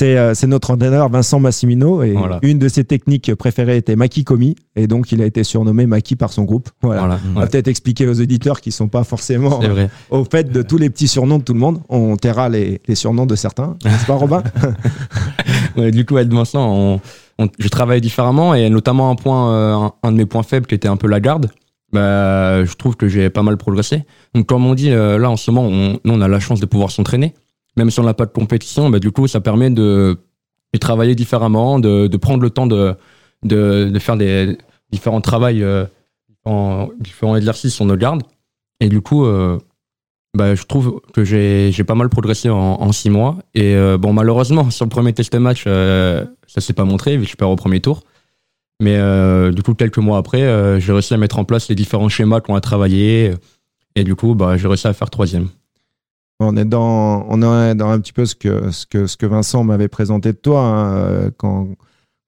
euh, 0.02 0.34
c'est 0.34 0.46
notre 0.46 0.72
entraîneur 0.72 1.08
Vincent 1.08 1.38
Massimino 1.38 2.02
et 2.02 2.16
une 2.42 2.58
de 2.58 2.68
ses 2.68 2.84
techniques 2.84 3.34
préférées 3.34 3.76
était 3.76 3.94
Maki 3.94 4.24
Komi 4.24 4.56
et 4.74 4.86
donc 4.88 5.12
il 5.12 5.22
a 5.22 5.26
été 5.26 5.44
surnommé 5.44 5.86
Maki 5.86 6.16
par 6.16 6.32
son 6.32 6.42
groupe. 6.42 6.70
Voilà. 6.82 7.18
On 7.34 7.40
va 7.40 7.46
peut-être 7.46 7.68
expliquer 7.68 8.08
aux 8.08 8.20
auditeurs 8.20 8.60
qui 8.60 8.72
sont 8.72 8.88
pas 8.88 9.04
forcément 9.04 9.60
au 10.10 10.24
fait 10.24 10.50
de 10.50 10.62
tous 10.62 10.78
les 10.78 10.90
petits 10.90 11.08
surnoms 11.08 11.38
de 11.38 11.44
tout 11.44 11.54
le 11.54 11.60
monde. 11.60 11.80
On 11.88 12.16
taira 12.16 12.48
les, 12.48 12.80
les 12.86 12.94
surnoms 12.94 13.26
de 13.26 13.36
certains, 13.36 13.76
n'est-ce 13.84 14.06
pas 14.06 14.14
Robin 14.14 14.42
ouais, 15.76 15.92
Du 15.92 16.04
coup, 16.04 16.16
avec 16.16 16.32
Vincent, 16.32 16.68
on, 16.68 17.00
on, 17.38 17.48
je 17.58 17.68
travaille 17.68 18.00
différemment 18.00 18.54
et 18.54 18.68
notamment 18.70 19.10
un 19.10 19.14
point, 19.14 19.52
euh, 19.52 19.88
un, 20.02 20.12
de 20.12 20.16
mes 20.16 20.26
points 20.26 20.42
faibles 20.42 20.66
qui 20.66 20.74
était 20.74 20.88
un 20.88 20.96
peu 20.96 21.06
la 21.06 21.20
garde. 21.20 21.50
Bah, 21.92 22.64
je 22.64 22.74
trouve 22.74 22.96
que 22.96 23.08
j'ai 23.08 23.30
pas 23.30 23.42
mal 23.42 23.56
progressé. 23.56 24.04
Donc 24.34 24.46
comme 24.46 24.66
on 24.66 24.74
dit, 24.74 24.90
euh, 24.90 25.18
là 25.18 25.30
en 25.30 25.36
ce 25.36 25.50
moment, 25.50 25.68
on, 25.68 26.00
on 26.04 26.20
a 26.20 26.28
la 26.28 26.40
chance 26.40 26.60
de 26.60 26.66
pouvoir 26.66 26.90
s'entraîner 26.90 27.34
même 27.76 27.90
si 27.90 28.00
on 28.00 28.04
n'a 28.04 28.14
pas 28.14 28.26
de 28.26 28.32
compétition, 28.32 28.90
bah, 28.90 28.98
du 28.98 29.12
coup, 29.12 29.28
ça 29.28 29.40
permet 29.40 29.70
de, 29.70 30.18
travailler 30.80 31.14
différemment, 31.14 31.78
de, 31.78 32.14
prendre 32.16 32.42
le 32.42 32.50
temps 32.50 32.66
de, 32.66 32.94
de, 33.42 33.98
faire 33.98 34.16
des 34.16 34.58
différents 34.90 35.20
travails, 35.20 35.62
euh, 35.62 35.86
en, 36.44 36.88
différents 37.00 37.36
exercices 37.36 37.74
sur 37.74 37.84
nos 37.84 37.96
gardes. 37.96 38.22
Et 38.80 38.88
du 38.88 39.00
coup, 39.00 39.24
euh, 39.24 39.58
bah, 40.34 40.54
je 40.54 40.64
trouve 40.64 41.00
que 41.14 41.24
j'ai 41.24 41.72
pas 41.86 41.94
mal 41.94 42.08
progressé 42.08 42.50
en, 42.50 42.92
six 42.92 43.10
mois. 43.10 43.36
Et 43.54 43.74
euh, 43.74 43.96
bon, 43.98 44.12
malheureusement, 44.12 44.70
sur 44.70 44.84
le 44.84 44.90
premier 44.90 45.12
test 45.12 45.34
match, 45.34 45.64
ça 45.64 46.60
s'est 46.60 46.74
pas 46.74 46.84
montré, 46.84 47.16
vu 47.16 47.24
que 47.24 47.30
je 47.30 47.36
perds 47.36 47.50
au 47.50 47.56
premier 47.56 47.80
tour. 47.80 48.02
Mais 48.80 48.96
euh, 48.96 49.52
du 49.52 49.62
coup, 49.62 49.74
quelques 49.74 49.98
mois 49.98 50.18
après, 50.18 50.42
euh, 50.42 50.78
j'ai 50.78 50.92
réussi 50.92 51.14
à 51.14 51.16
mettre 51.16 51.38
en 51.38 51.44
place 51.44 51.68
les 51.68 51.74
différents 51.74 52.08
schémas 52.08 52.40
qu'on 52.40 52.54
a 52.54 52.60
travaillé. 52.60 53.32
Et 53.94 54.04
du 54.04 54.14
coup, 54.14 54.34
bah, 54.34 54.56
j'ai 54.56 54.68
réussi 54.68 54.86
à 54.86 54.92
faire 54.92 55.08
troisième. 55.08 55.48
On 56.40 56.54
est 56.58 56.66
dans, 56.66 57.26
on 57.30 57.40
est 57.40 57.74
dans 57.74 57.88
un 57.88 57.98
petit 57.98 58.12
peu 58.12 58.26
ce 58.26 58.34
que, 58.34 58.70
ce 58.70 58.84
que, 58.84 59.06
ce 59.06 59.16
que 59.16 59.24
Vincent 59.24 59.64
m'avait 59.64 59.88
présenté 59.88 60.32
de 60.32 60.36
toi 60.36 60.60
hein, 60.60 61.30
quand, 61.38 61.68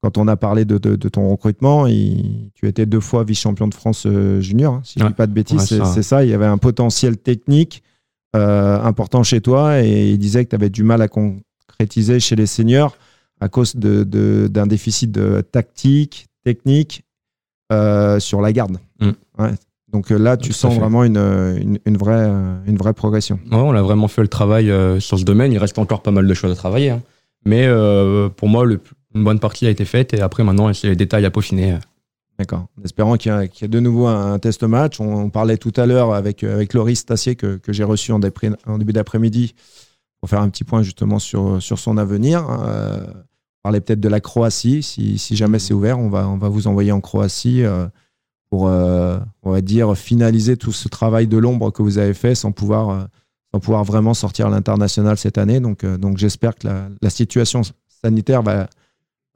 quand 0.02 0.16
on 0.16 0.26
a 0.28 0.36
parlé 0.36 0.64
de, 0.64 0.78
de, 0.78 0.96
de 0.96 1.08
ton 1.10 1.28
recrutement. 1.28 1.86
Il, 1.86 2.50
tu 2.54 2.66
étais 2.66 2.86
deux 2.86 3.00
fois 3.00 3.24
vice-champion 3.24 3.68
de 3.68 3.74
France 3.74 4.06
euh, 4.06 4.40
junior, 4.40 4.74
hein, 4.74 4.80
si 4.84 4.98
ouais. 4.98 5.04
je 5.04 5.08
dis 5.08 5.14
pas 5.14 5.26
de 5.26 5.32
bêtises. 5.32 5.70
Ouais, 5.72 5.84
c'est 5.84 6.02
ça. 6.02 6.24
Il 6.24 6.30
y 6.30 6.34
avait 6.34 6.46
un 6.46 6.56
potentiel 6.56 7.18
technique 7.18 7.82
euh, 8.34 8.80
important 8.82 9.22
chez 9.22 9.42
toi 9.42 9.82
et 9.82 10.12
il 10.12 10.18
disait 10.18 10.46
que 10.46 10.50
tu 10.50 10.56
avais 10.56 10.70
du 10.70 10.84
mal 10.84 11.02
à 11.02 11.08
concrétiser 11.08 12.20
chez 12.20 12.36
les 12.36 12.46
seniors 12.46 12.96
à 13.40 13.48
cause 13.50 13.76
d'un 13.76 14.04
de, 14.04 14.48
d'un 14.50 14.66
déficit 14.66 15.12
de 15.12 15.42
tactique, 15.42 16.27
technique 16.44 17.04
euh, 17.72 18.18
sur 18.20 18.40
la 18.40 18.52
garde. 18.52 18.78
Mm. 19.00 19.10
Ouais, 19.38 19.50
donc 19.92 20.12
euh, 20.12 20.18
là, 20.18 20.36
tu 20.36 20.52
sens 20.52 20.74
vraiment 20.76 21.04
une, 21.04 21.16
une, 21.16 21.78
une, 21.86 21.96
vraie, 21.96 22.28
une 22.66 22.76
vraie 22.76 22.92
progression. 22.92 23.38
Ouais, 23.50 23.56
on 23.56 23.74
a 23.74 23.82
vraiment 23.82 24.08
fait 24.08 24.22
le 24.22 24.28
travail 24.28 24.70
euh, 24.70 25.00
sur 25.00 25.18
ce 25.18 25.24
domaine. 25.24 25.52
Il 25.52 25.58
reste 25.58 25.78
encore 25.78 26.02
pas 26.02 26.10
mal 26.10 26.26
de 26.26 26.34
choses 26.34 26.52
à 26.52 26.56
travailler. 26.56 26.90
Hein. 26.90 27.02
Mais 27.44 27.66
euh, 27.66 28.28
pour 28.28 28.48
moi, 28.48 28.66
le, 28.66 28.80
une 29.14 29.24
bonne 29.24 29.40
partie 29.40 29.66
a 29.66 29.70
été 29.70 29.84
faite 29.84 30.12
et 30.12 30.20
après, 30.20 30.44
maintenant, 30.44 30.72
c'est 30.74 30.88
les 30.88 30.96
détails 30.96 31.24
à 31.24 31.30
peaufiner. 31.30 31.78
D'accord. 32.38 32.66
En 32.78 32.84
espérant 32.84 33.16
qu'il 33.16 33.32
y, 33.32 33.64
ait 33.64 33.68
de 33.68 33.80
nouveau 33.80 34.06
un, 34.06 34.38
test 34.38 34.62
match. 34.62 35.00
On, 35.00 35.30
parlait 35.30 35.56
tout 35.56 35.72
à 35.76 35.86
l'heure 35.86 36.12
avec, 36.12 36.44
avec 36.44 36.74
Loris 36.74 37.04
Tassier 37.04 37.34
que, 37.34 37.58
j'ai 37.68 37.84
reçu 37.84 38.12
en, 38.12 38.18
début 38.18 38.92
d'après-midi 38.92 39.54
pour 40.20 40.28
faire 40.28 40.40
un 40.40 40.48
petit 40.48 40.64
point 40.64 40.82
justement 40.82 41.18
sur, 41.18 41.62
sur 41.62 41.78
son 41.78 41.96
avenir. 41.96 42.46
Euh, 42.48 43.00
on 43.06 43.37
parlait 43.62 43.80
peut-être 43.80 44.00
de 44.00 44.08
la 44.08 44.20
Croatie. 44.20 44.82
Si, 44.82 45.18
si 45.18 45.36
jamais 45.36 45.58
c'est 45.58 45.74
ouvert, 45.74 45.98
on 45.98 46.08
va, 46.08 46.28
on 46.28 46.36
va 46.36 46.48
vous 46.48 46.66
envoyer 46.66 46.92
en 46.92 47.00
Croatie 47.00 47.64
euh, 47.64 47.86
pour, 48.50 48.68
euh, 48.68 49.18
on 49.42 49.50
va 49.50 49.60
dire, 49.60 49.96
finaliser 49.96 50.56
tout 50.56 50.72
ce 50.72 50.88
travail 50.88 51.26
de 51.26 51.36
l'ombre 51.36 51.70
que 51.70 51.82
vous 51.82 51.98
avez 51.98 52.14
fait 52.14 52.34
sans 52.34 52.52
pouvoir, 52.52 53.08
sans 53.52 53.60
pouvoir 53.60 53.84
vraiment 53.84 54.14
sortir 54.14 54.46
à 54.46 54.50
l'international 54.50 55.18
cette 55.18 55.38
année. 55.38 55.60
Donc, 55.60 55.84
donc 55.84 56.18
j'espère 56.18 56.54
que 56.54 56.66
la, 56.66 56.88
la 57.02 57.10
situation 57.10 57.62
sanitaire 58.02 58.42
va 58.42 58.68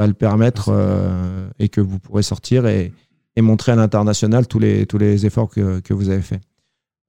le 0.07 0.15
permettre 0.15 0.67
euh, 0.69 1.49
et 1.59 1.69
que 1.69 1.81
vous 1.81 1.99
pourrez 1.99 2.23
sortir 2.23 2.67
et, 2.67 2.93
montrer 3.39 3.73
à 3.73 3.77
l'international 3.77 4.47
tous 4.47 4.59
les, 4.59 4.85
tous 4.85 4.99
les 4.99 5.25
efforts 5.25 5.49
que, 5.49 5.93
vous 5.93 6.11
avez 6.11 6.21
faits. 6.21 6.43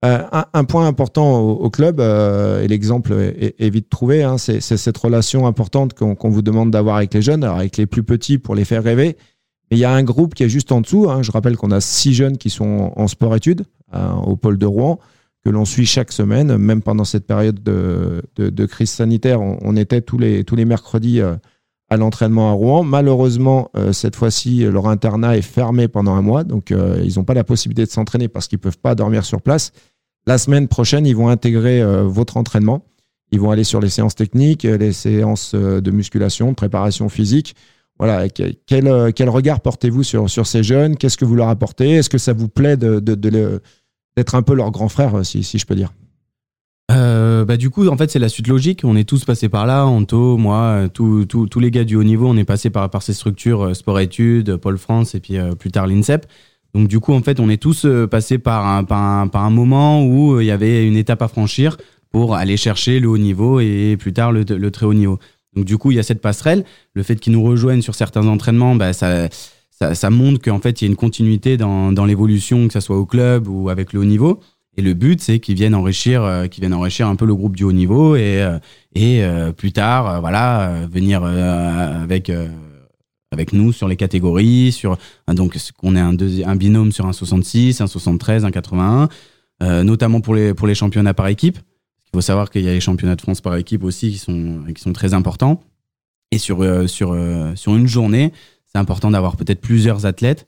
Euh, 0.03 0.21
un, 0.53 0.63
point 0.65 0.85
important 0.85 1.39
au, 1.39 1.69
club, 1.69 2.01
euh, 2.01 2.61
et 2.61 2.67
l'exemple 2.67 3.13
est, 3.13 3.69
vite 3.69 3.89
trouvé, 3.89 4.21
hein, 4.21 4.37
c'est 4.37 4.59
cette 4.59 4.97
relation 4.97 5.47
importante 5.47 5.93
qu'on 5.93 6.29
vous 6.29 6.41
demande 6.41 6.71
d'avoir 6.71 6.97
avec 6.97 7.13
les 7.13 7.21
jeunes, 7.21 7.45
avec 7.45 7.77
les 7.77 7.85
plus 7.85 8.03
petits 8.03 8.37
pour 8.37 8.53
les 8.53 8.65
faire 8.65 8.83
rêver. 8.83 9.15
Il 9.71 9.77
y 9.77 9.85
a 9.85 9.91
un 9.93 10.03
groupe 10.03 10.35
qui 10.35 10.43
est 10.43 10.49
juste 10.49 10.73
en 10.73 10.81
dessous. 10.81 11.09
Hein. 11.09 11.23
je 11.23 11.31
rappelle 11.31 11.55
qu'on 11.55 11.71
a 11.71 11.79
six 11.79 12.13
jeunes 12.13 12.37
qui 12.37 12.49
sont 12.49 12.91
en 12.95 13.07
sport-études 13.07 13.63
au 14.25 14.35
pôle 14.35 14.57
de 14.57 14.65
Rouen, 14.65 14.99
que 15.45 15.49
l'on 15.49 15.65
suit 15.65 15.85
chaque 15.85 16.11
semaine, 16.11 16.57
même 16.57 16.81
pendant 16.81 17.05
cette 17.05 17.25
période 17.25 17.63
de, 17.63 18.65
crise 18.65 18.89
sanitaire. 18.89 19.39
On, 19.41 19.75
était 19.77 20.01
tous 20.01 20.17
les, 20.17 20.65
mercredis 20.65 21.21
à 21.93 21.97
l'entraînement 21.97 22.49
à 22.49 22.53
Rouen. 22.53 22.83
Malheureusement, 22.83 23.69
euh, 23.77 23.93
cette 23.93 24.15
fois-ci, 24.15 24.63
leur 24.63 24.87
internat 24.87 25.37
est 25.37 25.43
fermé 25.43 25.87
pendant 25.87 26.15
un 26.15 26.21
mois, 26.21 26.43
donc 26.43 26.71
euh, 26.71 26.99
ils 27.03 27.17
n'ont 27.17 27.23
pas 27.23 27.35
la 27.35 27.43
possibilité 27.43 27.85
de 27.85 27.91
s'entraîner 27.91 28.27
parce 28.27 28.47
qu'ils 28.47 28.57
ne 28.57 28.63
peuvent 28.63 28.79
pas 28.79 28.95
dormir 28.95 29.23
sur 29.25 29.41
place. 29.41 29.71
La 30.25 30.37
semaine 30.37 30.67
prochaine, 30.67 31.05
ils 31.05 31.15
vont 31.15 31.27
intégrer 31.27 31.81
euh, 31.81 32.03
votre 32.03 32.37
entraînement. 32.37 32.85
Ils 33.31 33.39
vont 33.39 33.51
aller 33.51 33.63
sur 33.63 33.81
les 33.81 33.89
séances 33.89 34.15
techniques, 34.15 34.63
les 34.63 34.93
séances 34.93 35.55
de 35.55 35.91
musculation, 35.91 36.49
de 36.49 36.55
préparation 36.55 37.09
physique. 37.09 37.55
Voilà, 37.97 38.29
quel, 38.29 38.55
quel 38.67 39.29
regard 39.29 39.59
portez-vous 39.59 40.03
sur, 40.03 40.29
sur 40.29 40.45
ces 40.45 40.61
jeunes? 40.61 40.97
Qu'est-ce 40.97 41.17
que 41.17 41.25
vous 41.25 41.35
leur 41.35 41.49
apportez? 41.49 41.93
Est-ce 41.93 42.11
que 42.11 42.19
ça 42.19 42.33
vous 42.33 42.47
plaît 42.47 42.77
d'être 42.77 43.03
de, 43.03 43.15
de, 43.15 43.61
un 44.33 44.41
peu 44.43 44.53
leur 44.53 44.69
grand 44.69 44.87
frère, 44.87 45.25
si, 45.25 45.43
si 45.43 45.57
je 45.57 45.65
peux 45.65 45.73
dire? 45.73 45.93
Euh, 46.91 47.45
bah 47.45 47.55
du 47.55 47.69
coup 47.69 47.87
en 47.87 47.95
fait 47.95 48.11
c'est 48.11 48.19
la 48.19 48.29
suite 48.29 48.47
logique. 48.47 48.81
On 48.83 48.95
est 48.95 49.07
tous 49.07 49.23
passés 49.23 49.49
par 49.49 49.65
là. 49.65 49.85
Anto 49.85 50.37
moi 50.37 50.87
tous 50.93 51.59
les 51.59 51.71
gars 51.71 51.85
du 51.85 51.95
haut 51.95 52.03
niveau 52.03 52.27
on 52.27 52.35
est 52.35 52.43
passé 52.43 52.69
par, 52.69 52.89
par 52.89 53.01
ces 53.01 53.13
structures 53.13 53.63
euh, 53.63 53.73
sport 53.73 53.99
études 53.99 54.57
Pôle 54.57 54.77
France 54.77 55.15
et 55.15 55.19
puis 55.19 55.37
euh, 55.37 55.53
plus 55.53 55.71
tard 55.71 55.87
l'INSEP 55.87 56.25
donc 56.73 56.87
du 56.87 56.99
coup 56.99 57.13
en 57.13 57.21
fait 57.21 57.39
on 57.39 57.49
est 57.49 57.61
tous 57.61 57.85
passés 58.09 58.37
par 58.37 58.65
un, 58.67 58.83
par 58.83 59.01
un, 59.01 59.27
par 59.27 59.43
un 59.43 59.49
moment 59.49 60.05
où 60.05 60.39
il 60.39 60.45
y 60.45 60.51
avait 60.51 60.87
une 60.87 60.97
étape 60.97 61.21
à 61.21 61.27
franchir 61.27 61.77
pour 62.11 62.35
aller 62.35 62.57
chercher 62.57 62.99
le 62.99 63.07
haut 63.09 63.17
niveau 63.17 63.59
et 63.59 63.97
plus 63.99 64.13
tard 64.13 64.31
le, 64.31 64.43
très 64.71 64.85
haut 64.85 64.93
niveau. 64.93 65.19
Donc 65.55 65.65
du 65.65 65.77
coup 65.77 65.91
il 65.91 65.97
y 65.97 65.99
a 65.99 66.03
cette 66.03 66.21
passerelle. 66.21 66.63
Le 66.93 67.03
fait 67.03 67.15
qu'ils 67.15 67.33
nous 67.33 67.43
rejoignent 67.43 67.81
sur 67.81 67.95
certains 67.95 68.27
entraînements 68.27 68.75
bah, 68.75 68.93
ça, 68.93 69.29
ça, 69.71 69.95
ça 69.95 70.09
montre 70.09 70.41
qu'en 70.41 70.59
fait 70.59 70.81
il 70.81 70.85
y 70.85 70.87
a 70.87 70.89
une 70.89 70.95
continuité 70.95 71.57
dans, 71.57 71.91
dans 71.91 72.05
l'évolution 72.05 72.67
que 72.67 72.73
ça 72.73 72.81
soit 72.81 72.97
au 72.97 73.05
club 73.05 73.47
ou 73.47 73.69
avec 73.69 73.93
le 73.93 73.99
haut 73.99 74.05
niveau. 74.05 74.39
Et 74.75 74.81
le 74.81 74.93
but, 74.93 75.21
c'est 75.21 75.39
qu'ils 75.39 75.55
viennent 75.55 75.75
enrichir, 75.75 76.23
euh, 76.23 76.47
qu'ils 76.47 76.61
viennent 76.61 76.73
enrichir 76.73 77.07
un 77.07 77.15
peu 77.15 77.25
le 77.25 77.35
groupe 77.35 77.55
du 77.55 77.63
haut 77.63 77.71
niveau 77.71 78.15
et 78.15 78.41
euh, 78.41 78.57
et 78.95 79.23
euh, 79.23 79.51
plus 79.51 79.71
tard, 79.71 80.21
voilà, 80.21 80.87
venir 80.91 81.23
avec 81.23 82.31
avec 83.33 83.51
nous 83.51 83.73
sur 83.73 83.87
les 83.87 83.95
catégories, 83.95 84.71
sur 84.71 84.97
donc 85.27 85.57
on 85.81 85.95
est 85.95 85.99
un, 85.99 86.55
binôme 86.55 86.91
sur 86.91 87.05
un 87.05 87.13
66, 87.13 87.81
un 87.81 87.87
73, 87.87 88.45
un 88.45 88.51
81, 88.51 89.09
notamment 89.83 90.21
pour 90.21 90.35
les 90.35 90.53
pour 90.53 90.67
les 90.67 90.75
championnats 90.75 91.13
par 91.13 91.27
équipe. 91.27 91.57
Il 92.05 92.17
faut 92.17 92.21
savoir 92.21 92.49
qu'il 92.49 92.61
y 92.61 92.69
a 92.69 92.73
les 92.73 92.79
championnats 92.79 93.15
de 93.15 93.21
France 93.21 93.41
par 93.41 93.55
équipe 93.57 93.83
aussi 93.83 94.11
qui 94.11 94.17
sont 94.17 94.63
qui 94.73 94.81
sont 94.81 94.93
très 94.93 95.13
importants. 95.13 95.61
Et 96.31 96.37
sur 96.37 96.89
sur 96.89 97.17
sur 97.55 97.75
une 97.75 97.87
journée, 97.87 98.31
c'est 98.65 98.77
important 98.77 99.11
d'avoir 99.11 99.35
peut-être 99.35 99.61
plusieurs 99.61 100.05
athlètes 100.05 100.47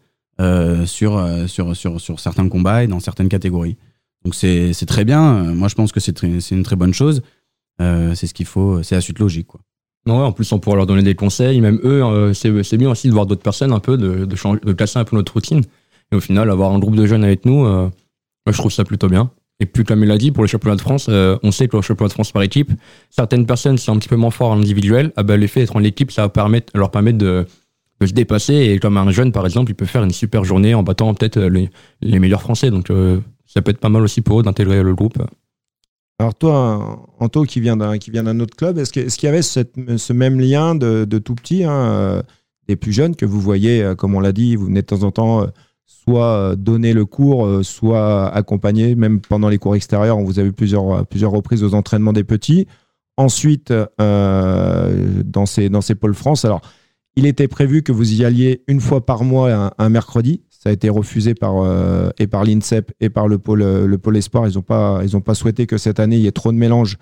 sur 0.85 1.27
sur 1.47 1.75
sur 1.75 1.99
sur 1.99 2.19
certains 2.19 2.47
combats 2.47 2.83
et 2.83 2.87
dans 2.87 2.99
certaines 2.99 3.29
catégories. 3.29 3.77
Donc 4.23 4.33
c'est 4.33 4.85
très 4.87 5.05
bien. 5.05 5.53
Moi, 5.53 5.67
je 5.67 5.75
pense 5.75 5.91
que 5.91 5.99
c'est 5.99 6.21
une 6.23 6.63
très 6.63 6.75
bonne 6.75 6.93
chose. 6.93 7.21
Euh, 7.81 8.15
c'est 8.15 8.27
ce 8.27 8.33
qu'il 8.33 8.45
faut. 8.45 8.83
C'est 8.83 8.95
la 8.95 9.01
suite 9.01 9.19
logique. 9.19 9.47
Quoi. 9.47 9.61
Non, 10.07 10.23
en 10.23 10.31
plus, 10.31 10.51
on 10.51 10.59
pourra 10.59 10.75
leur 10.75 10.85
donner 10.85 11.01
des 11.01 11.15
conseils. 11.15 11.59
Même 11.61 11.79
eux, 11.83 12.03
euh, 12.03 12.33
c'est 12.33 12.77
bien 12.77 12.91
aussi 12.91 13.07
de 13.07 13.13
voir 13.13 13.25
d'autres 13.25 13.41
personnes 13.41 13.71
un 13.71 13.79
peu, 13.79 13.97
de, 13.97 14.25
de, 14.25 14.35
changer, 14.35 14.59
de 14.63 14.97
un 14.97 15.03
peu 15.03 15.15
notre 15.15 15.33
routine. 15.33 15.61
Et 16.11 16.15
au 16.15 16.19
final, 16.19 16.51
avoir 16.51 16.71
un 16.71 16.79
groupe 16.79 16.95
de 16.95 17.07
jeunes 17.07 17.23
avec 17.23 17.45
nous, 17.45 17.65
euh, 17.65 17.89
je 18.47 18.57
trouve 18.57 18.71
ça 18.71 18.83
plutôt 18.83 19.09
bien. 19.09 19.31
Et 19.59 19.65
puis, 19.65 19.83
comme 19.83 20.03
il 20.03 20.07
l'a 20.07 20.17
dit, 20.17 20.31
pour 20.31 20.43
le 20.43 20.47
championnat 20.47 20.75
de 20.75 20.81
France, 20.81 21.09
on 21.09 21.51
sait 21.51 21.67
que 21.67 21.77
le 21.77 21.81
championnat 21.81 22.09
de 22.09 22.13
France 22.13 22.31
par 22.31 22.43
équipe, 22.43 22.71
certaines 23.09 23.45
personnes 23.45 23.77
sont 23.77 23.93
un 23.93 23.99
petit 23.99 24.09
peu 24.09 24.17
moins 24.17 24.29
fortes 24.29 24.51
en 24.51 24.59
individuel. 24.59 25.11
Ah 25.15 25.23
ben, 25.23 25.39
l'effet 25.39 25.61
d'être 25.61 25.75
en 25.77 25.83
équipe, 25.83 26.11
ça 26.11 26.23
va 26.23 26.29
permettre, 26.29 26.77
leur 26.77 26.91
permettre 26.91 27.17
de, 27.17 27.47
de, 28.01 28.05
se 28.05 28.11
dépasser. 28.11 28.53
Et 28.53 28.79
comme 28.79 28.97
un 28.97 29.09
jeune, 29.11 29.31
par 29.31 29.45
exemple, 29.45 29.71
il 29.71 29.75
peut 29.75 29.85
faire 29.85 30.03
une 30.03 30.11
super 30.11 30.43
journée 30.43 30.75
en 30.75 30.83
battant 30.83 31.13
peut-être 31.13 31.39
les, 31.39 31.69
les, 32.01 32.19
meilleurs 32.19 32.41
Français. 32.41 32.69
Donc, 32.69 32.91
ça 33.45 33.61
peut 33.61 33.71
être 33.71 33.79
pas 33.79 33.89
mal 33.89 34.03
aussi 34.03 34.21
pour 34.21 34.41
eux 34.41 34.43
d'intégrer 34.43 34.83
le 34.83 34.93
groupe. 34.93 35.17
Alors 36.17 36.33
toi, 36.33 37.07
Anto, 37.19 37.43
qui 37.43 37.59
vient 37.59 37.75
d'un 37.75 37.97
qui 37.97 38.09
vient 38.09 38.23
d'un 38.23 38.39
autre 38.39 38.55
club, 38.55 38.77
est-ce 38.77 38.91
qu'il 38.91 39.23
y 39.23 39.27
avait 39.27 39.41
ce 39.41 40.13
même 40.13 40.39
lien 40.39 40.73
de, 40.73 41.17
tout 41.17 41.35
petit, 41.35 41.65
hein, 41.65 41.73
euh, 41.73 42.21
des 42.67 42.77
plus 42.77 42.93
jeunes 42.93 43.17
que 43.17 43.25
vous 43.25 43.41
voyez, 43.41 43.83
euh, 43.83 43.95
comme 43.95 44.15
on 44.15 44.21
l'a 44.21 44.31
dit, 44.31 44.55
vous 44.55 44.65
venez 44.65 44.81
de 44.81 44.85
temps 44.85 45.03
en 45.03 45.11
temps 45.11 45.41
euh, 45.41 45.47
soit 45.85 46.55
donner 46.55 46.93
le 46.93 47.05
cours, 47.05 47.63
soit 47.63 48.29
accompagner, 48.33 48.95
même 48.95 49.19
pendant 49.19 49.49
les 49.49 49.57
cours 49.57 49.75
extérieurs, 49.75 50.17
on 50.17 50.23
vous 50.23 50.39
a 50.39 50.43
vu 50.43 50.53
plusieurs, 50.53 51.05
plusieurs 51.05 51.31
reprises 51.31 51.63
aux 51.63 51.73
entraînements 51.73 52.13
des 52.13 52.23
petits. 52.23 52.67
Ensuite, 53.17 53.71
dans, 53.99 55.45
ces, 55.45 55.69
dans 55.69 55.81
ces 55.81 55.95
pôles 55.95 56.15
France, 56.15 56.43
alors 56.43 56.61
il 57.15 57.25
était 57.25 57.47
prévu 57.47 57.83
que 57.83 57.91
vous 57.91 58.13
y 58.13 58.25
alliez 58.25 58.63
une 58.67 58.81
fois 58.81 59.05
par 59.05 59.23
mois 59.23 59.73
un 59.77 59.89
mercredi. 59.89 60.41
Ça 60.65 60.71
a 60.71 60.73
été 60.73 60.89
refusé 60.89 61.35
par, 61.35 61.57
euh, 61.59 62.09
et 62.17 62.25
par 62.25 62.43
l'INSEP 62.43 62.91
et 62.99 63.09
par 63.09 63.27
le 63.27 63.37
pôle, 63.37 63.61
euh, 63.61 63.85
le 63.85 63.97
pôle 63.99 64.17
Espoir. 64.17 64.47
Ils 64.47 64.55
n'ont 64.55 64.63
pas, 64.63 65.01
ils 65.05 65.21
pas 65.21 65.35
souhaité 65.35 65.67
que 65.67 65.77
cette 65.77 65.99
année, 65.99 66.15
il 66.15 66.23
y 66.23 66.27
ait 66.27 66.31
trop 66.31 66.51
de 66.51 66.57
mélange. 66.57 66.97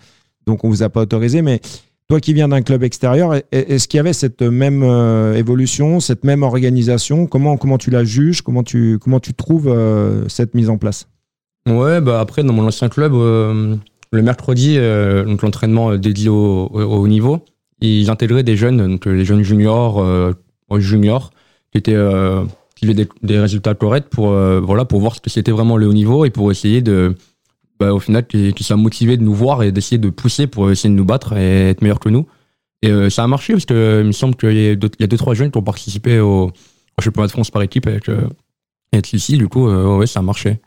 Donc, 0.45 0.65
on 0.65 0.67
ne 0.67 0.73
vous 0.73 0.83
a 0.83 0.89
pas 0.89 0.99
autorisé. 0.99 1.41
Mais 1.41 1.61
toi 2.09 2.19
qui 2.19 2.33
viens 2.33 2.49
d'un 2.49 2.61
club 2.61 2.83
extérieur, 2.83 3.33
est-ce 3.53 3.87
qu'il 3.87 3.99
y 3.99 4.01
avait 4.01 4.11
cette 4.11 4.41
même 4.41 4.83
euh, 4.83 5.35
évolution, 5.35 6.01
cette 6.01 6.25
même 6.25 6.43
organisation? 6.43 7.25
Comment, 7.25 7.55
comment 7.55 7.77
tu 7.77 7.89
la 7.89 8.03
juges? 8.03 8.41
Comment 8.41 8.63
tu, 8.63 8.99
comment 8.99 9.21
tu 9.21 9.33
trouves 9.33 9.73
cette 10.27 10.55
mise 10.55 10.69
en 10.69 10.77
place? 10.77 11.07
Ouais, 11.65 12.01
bah 12.01 12.19
après, 12.19 12.43
dans 12.43 12.51
mon 12.51 12.67
ancien 12.67 12.89
club, 12.89 13.13
le 13.13 14.21
mercredi, 14.21 14.75
donc 14.75 15.41
l'entraînement 15.41 15.95
dédié 15.95 16.27
au, 16.27 16.67
au, 16.67 17.07
niveau, 17.07 17.39
ils 17.79 18.09
intégraient 18.09 18.43
des 18.43 18.57
jeunes, 18.57 18.85
donc 18.85 19.05
les 19.05 19.23
jeunes 19.23 19.43
juniors, 19.43 20.05
juniors, 20.79 21.31
qui 21.71 21.77
étaient 21.77 21.95
qu'il 22.85 23.07
des, 23.23 23.39
résultats 23.39 23.75
corrects 23.75 24.09
pour, 24.09 24.31
euh, 24.31 24.59
voilà, 24.59 24.85
pour 24.85 24.99
voir 24.99 25.15
ce 25.15 25.21
que 25.21 25.29
c'était 25.29 25.51
vraiment 25.51 25.77
le 25.77 25.87
haut 25.87 25.93
niveau 25.93 26.25
et 26.25 26.29
pour 26.29 26.51
essayer 26.51 26.81
de, 26.81 27.15
bah, 27.79 27.93
au 27.93 27.99
final, 27.99 28.25
qu'ils 28.25 28.53
soient 28.61 28.77
motivés 28.77 29.17
de 29.17 29.23
nous 29.23 29.33
voir 29.33 29.63
et 29.63 29.71
d'essayer 29.71 29.97
de 29.97 30.09
pousser 30.09 30.47
pour 30.47 30.71
essayer 30.71 30.89
de 30.89 30.95
nous 30.95 31.05
battre 31.05 31.33
et 31.37 31.69
être 31.69 31.81
meilleurs 31.81 31.99
que 31.99 32.09
nous. 32.09 32.27
Et 32.81 32.89
euh, 32.89 33.09
ça 33.09 33.23
a 33.23 33.27
marché 33.27 33.53
parce 33.53 33.65
que 33.65 34.01
il 34.01 34.07
me 34.07 34.11
semble 34.11 34.35
qu'il 34.35 34.53
y 34.53 34.69
a 34.69 34.75
deux, 34.75 34.89
il 34.99 35.01
y 35.01 35.03
a 35.05 35.07
deux 35.07 35.17
trois 35.17 35.33
jeunes 35.33 35.51
qui 35.51 35.57
ont 35.57 35.63
participé 35.63 36.19
au, 36.19 36.51
championnat 37.01 37.27
de 37.27 37.31
France 37.31 37.49
par 37.49 37.61
équipe 37.61 37.87
avec, 37.87 38.09
euh, 38.09 38.27
avec 38.91 39.11
Lucie. 39.11 39.37
Du 39.37 39.47
coup, 39.47 39.67
ouais, 39.67 40.07
ça 40.07 40.19
a 40.19 40.23
marché. 40.23 40.59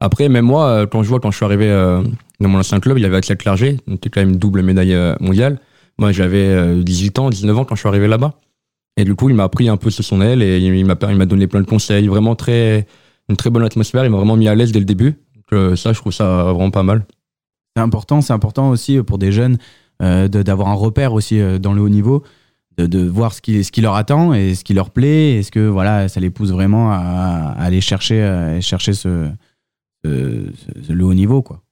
Après, 0.00 0.28
même 0.28 0.46
moi, 0.46 0.86
quand 0.86 1.02
je 1.02 1.08
vois, 1.08 1.20
quand 1.20 1.30
je 1.30 1.36
suis 1.36 1.44
arrivé 1.44 1.68
dans 2.40 2.48
mon 2.48 2.58
ancien 2.58 2.80
club, 2.80 2.98
il 2.98 3.02
y 3.02 3.04
avait 3.04 3.16
Axel 3.16 3.36
Clerget, 3.36 3.76
qui 3.86 3.92
était 3.94 4.10
quand 4.10 4.20
même 4.20 4.36
double 4.36 4.62
médaille 4.62 4.96
mondiale. 5.20 5.60
Moi, 5.98 6.12
j'avais 6.12 6.82
18 6.82 7.18
ans, 7.18 7.30
19 7.30 7.58
ans 7.58 7.64
quand 7.64 7.74
je 7.74 7.80
suis 7.80 7.88
arrivé 7.88 8.06
là-bas. 8.06 8.34
Et 8.98 9.04
du 9.04 9.14
coup, 9.14 9.28
il 9.28 9.36
m'a 9.36 9.48
pris 9.48 9.68
un 9.68 9.76
peu 9.76 9.90
sous 9.90 10.02
son 10.02 10.20
aile 10.20 10.42
et 10.42 10.58
il 10.58 10.84
m'a 10.84 10.96
il 11.08 11.16
m'a 11.16 11.24
donné 11.24 11.46
plein 11.46 11.60
de 11.60 11.66
conseils, 11.66 12.08
vraiment 12.08 12.34
très 12.34 12.84
une 13.28 13.36
très 13.36 13.48
bonne 13.48 13.62
atmosphère. 13.62 14.04
Il 14.04 14.10
m'a 14.10 14.16
vraiment 14.16 14.36
mis 14.36 14.48
à 14.48 14.56
l'aise 14.56 14.72
dès 14.72 14.80
le 14.80 14.84
début. 14.84 15.12
Donc, 15.36 15.44
euh, 15.52 15.76
ça, 15.76 15.92
je 15.92 16.00
trouve 16.00 16.12
ça 16.12 16.52
vraiment 16.52 16.72
pas 16.72 16.82
mal. 16.82 17.06
C'est 17.76 17.82
important, 17.82 18.20
c'est 18.20 18.32
important 18.32 18.70
aussi 18.70 19.00
pour 19.04 19.18
des 19.18 19.30
jeunes 19.30 19.58
euh, 20.02 20.26
d'avoir 20.26 20.68
un 20.68 20.74
repère 20.74 21.12
aussi 21.12 21.40
euh, 21.40 21.58
dans 21.58 21.74
le 21.74 21.80
haut 21.80 21.88
niveau, 21.88 22.24
de, 22.76 22.86
de, 22.86 23.06
voir 23.06 23.34
ce 23.34 23.40
qui, 23.40 23.62
ce 23.62 23.70
qui 23.70 23.82
leur 23.82 23.94
attend 23.94 24.34
et 24.34 24.56
ce 24.56 24.64
qui 24.64 24.74
leur 24.74 24.90
plaît. 24.90 25.38
Est-ce 25.38 25.52
que 25.52 25.68
voilà, 25.68 26.08
ça 26.08 26.18
les 26.18 26.30
pousse 26.30 26.50
vraiment 26.50 26.90
à, 26.90 27.54
aller 27.56 27.80
chercher, 27.80 28.58
chercher 28.60 28.94
ce, 28.94 29.30
le 30.02 31.04
haut 31.04 31.14
niveau, 31.14 31.40
quoi. 31.40 31.62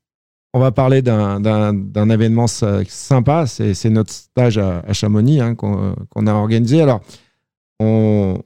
On 0.57 0.59
va 0.59 0.73
parler 0.73 1.03
d'un 1.03 2.09
événement 2.09 2.47
sympa, 2.47 3.47
c'est 3.47 3.91
notre 3.91 4.11
stage 4.11 4.57
à, 4.57 4.91
Chamonix 4.95 5.39
hein, 5.39 5.55
qu'on 5.55 6.27
a 6.27 6.33
organisé. 6.33 6.81
Alors, 6.81 7.03
on, 7.79 8.39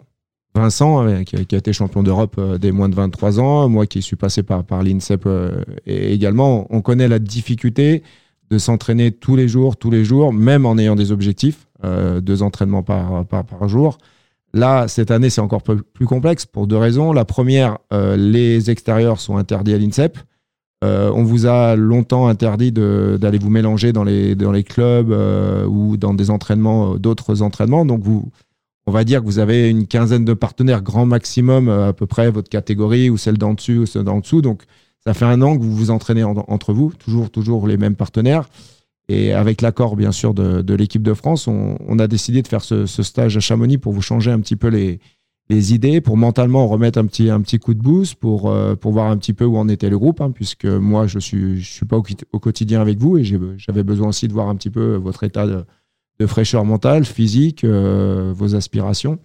Vincent, 0.57 1.07
euh, 1.07 1.23
qui, 1.23 1.37
a 1.37 1.59
été 1.59 1.73
champion 1.73 2.03
d'Europe 2.03 2.35
euh, 2.37 2.59
des 2.59 2.73
moins 2.73 2.89
de 2.89 2.97
23 2.97 3.39
ans, 3.39 3.69
moi 3.69 3.87
qui 3.87 4.03
suis 4.03 4.17
passé 4.17 4.43
par, 4.43 4.65
par 4.65 4.83
l'INSEP 4.83 5.23
euh, 5.25 5.63
également, 5.87 6.67
on 6.71 6.83
connaît 6.83 7.07
la 7.07 7.21
difficulté 7.21 8.03
de 8.51 8.59
s'entraîner 8.59 9.13
tous 9.13 9.37
les 9.37 9.47
jours, 9.47 9.77
tous 9.77 9.93
les 9.93 10.05
jours, 10.05 10.33
même 10.33 10.67
en 10.67 10.79
ayant 10.79 10.97
des 10.97 11.13
objectifs, 11.13 11.69
deux 12.21 12.43
entraînements 12.43 12.83
par, 12.83 13.69
jour. 13.69 13.99
Là, 14.53 14.89
cette 14.89 15.13
année, 15.13 15.31
c'est 15.31 15.41
encore 15.41 15.63
plus 15.63 16.07
complexe 16.07 16.47
pour 16.47 16.67
deux 16.67 16.77
raisons. 16.77 17.13
La 17.13 17.25
première, 17.25 17.79
les 17.93 18.69
extérieurs 18.69 19.21
sont 19.21 19.37
interdits 19.37 19.73
à 19.73 19.79
l'INSEP. 19.79 20.19
On 20.83 21.23
vous 21.23 21.47
a 21.47 21.77
longtemps 21.77 22.29
interdit 22.29 22.73
d'aller 22.73 23.39
vous 23.39 23.51
mélanger 23.51 23.93
dans 23.93 24.05
les, 24.05 24.65
clubs 24.65 25.11
ou 25.69 25.97
dans 25.97 26.15
des 26.15 26.31
entraînements, 26.31 26.97
d'autres 26.97 27.43
entraînements. 27.43 27.85
Donc, 27.85 28.03
on 28.87 28.91
va 28.91 29.05
dire 29.05 29.21
que 29.21 29.27
vous 29.27 29.39
avez 29.39 29.69
une 29.69 29.87
quinzaine 29.87 30.25
de 30.25 30.35
partenaires, 30.35 30.83
grand 30.83 31.07
maximum, 31.07 31.69
à 31.69 31.93
peu 31.93 32.07
près 32.07 32.31
votre 32.31 32.49
catégorie 32.49 33.11
ou 33.11 33.19
celle 33.19 33.39
d'en 33.39 33.55
dessus 33.55 33.79
ou 33.79 33.87
celle 33.87 34.05
d'en 34.05 34.21
dessous. 34.21 34.43
Donc, 34.43 34.63
ça 35.05 35.15
fait 35.15 35.25
un 35.25 35.41
an 35.43 35.57
que 35.57 35.63
vous 35.63 35.75
vous 35.75 35.91
entraînez 35.91 36.25
entre 36.25 36.73
vous, 36.73 36.93
toujours, 36.99 37.31
toujours 37.31 37.67
les 37.67 37.77
mêmes 37.77 37.97
partenaires. 37.97 38.49
Et 39.09 39.33
avec 39.33 39.61
l'accord, 39.61 39.97
bien 39.97 40.13
sûr, 40.13 40.35
de, 40.35 40.75
l'équipe 40.75 41.03
de 41.03 41.15
France, 41.15 41.49
on, 41.49 41.99
a 41.99 42.07
décidé 42.07 42.43
de 42.43 42.49
faire 42.49 42.63
ce, 42.63 42.87
stage 42.87 43.37
à 43.37 43.41
Chamonix 43.41 43.79
pour 43.79 43.93
vous 43.93 44.03
changer 44.03 44.31
un 44.31 44.39
petit 44.41 44.57
peu 44.57 44.69
les, 44.69 45.01
idées, 45.59 46.01
pour 46.01 46.17
mentalement 46.17 46.67
remettre 46.69 46.99
un 46.99 47.07
petit, 47.07 47.31
un 47.31 47.41
petit 47.41 47.59
coup 47.59 47.75
de 47.75 47.81
boost, 47.81 48.15
pour, 48.15 48.51
euh, 48.51 48.75
pour 48.77 48.93
voir 48.93 49.11
un 49.11 49.17
petit 49.17 49.33
peu 49.33 49.45
où 49.45 49.57
en 49.57 49.69
était 49.69 49.91
le 49.91 49.99
groupe, 49.99 50.21
hein, 50.21 50.31
puisque 50.31 50.67
moi, 50.67 51.07
je 51.07 51.17
ne 51.17 51.21
suis, 51.21 51.61
je 51.61 51.71
suis 51.71 51.87
pas 51.87 51.97
au, 51.97 52.39
quotidien 52.39 52.81
avec 52.81 52.99
vous 52.99 53.19
et 53.19 53.25
j'avais 53.25 53.83
besoin 53.83 54.09
aussi 54.09 54.29
de 54.29 54.33
voir 54.33 54.49
un 54.49 54.57
petit 54.57 54.71
peu 54.71 54.97
votre 54.97 55.25
état 55.25 55.47
de, 55.47 55.65
fraîcheur 56.27 56.65
mentale, 56.67 57.05
physique, 57.07 57.65
euh, 57.65 58.33
vos 58.37 58.55
aspirations. 58.55 59.19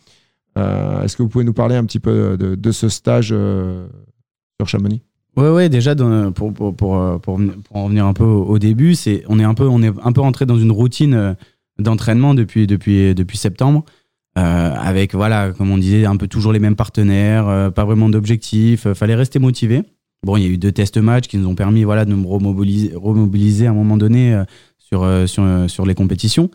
Euh, 0.58 1.04
est-ce 1.04 1.18
que 1.18 1.24
vous 1.24 1.30
pouvez 1.30 1.44
nous 1.44 1.54
parler 1.54 1.76
un 1.76 1.84
petit 1.84 2.00
peu 2.00 2.38
de, 2.38 2.72
ce 2.72 2.88
stage 2.88 3.28
sur 3.28 4.68
Chamonix? 4.68 5.02
Ouais, 5.38 5.50
ouais, 5.50 5.68
déjà, 5.68 5.96
pour, 6.34 6.54
pour, 6.54 6.74
pour, 6.74 6.98
euh, 6.98 7.18
pour, 7.18 7.40
en 7.72 7.90
venir 7.90 8.06
un 8.06 8.14
peu 8.14 8.24
au, 8.24 8.58
début, 8.58 8.96
c'est, 8.96 9.24
on, 9.28 9.38
est 9.38 9.44
un 9.44 9.54
peu, 9.54 9.68
on 9.68 9.82
est 9.82 9.92
un 10.02 10.14
peu 10.14 10.22
rentré 10.22 10.46
dans 10.46 10.58
une 10.58 10.72
routine 10.72 11.14
euh, 11.14 11.34
d'entraînement 11.78 12.34
depuis, 12.34 12.68
depuis, 12.68 13.14
depuis 13.14 13.38
septembre, 13.38 13.84
euh, 13.84 13.92
avec, 14.36 15.16
voilà, 15.16 15.52
comme 15.52 15.72
on 15.72 15.78
disait, 15.78 16.06
un 16.06 16.18
peu 16.18 16.28
toujours 16.28 16.52
les 16.52 16.60
mêmes 16.60 16.76
partenaires, 16.76 17.72
pas 17.74 17.86
vraiment 17.86 18.10
d'objectifs, 18.10 18.92
fallait 18.94 19.16
rester 19.16 19.40
motivé. 19.40 19.82
Bon, 20.24 20.36
il 20.38 20.44
y 20.44 20.46
a 20.46 20.50
eu 20.50 20.58
deux 20.58 20.72
tests 20.72 20.98
matchs 20.98 21.28
qui 21.28 21.38
nous 21.38 21.48
ont 21.48 21.56
permis 21.56 21.84
voilà, 21.84 22.04
de 22.04 22.12
nous 22.12 22.28
remobiliser, 22.28 22.92
remobiliser 22.96 23.68
à 23.68 23.70
un 23.70 23.74
moment 23.74 23.96
donné 23.96 24.38
sur, 24.78 25.08
sur, 25.28 25.46
sur 25.68 25.86
les 25.86 25.96
compétitions. 25.96 26.50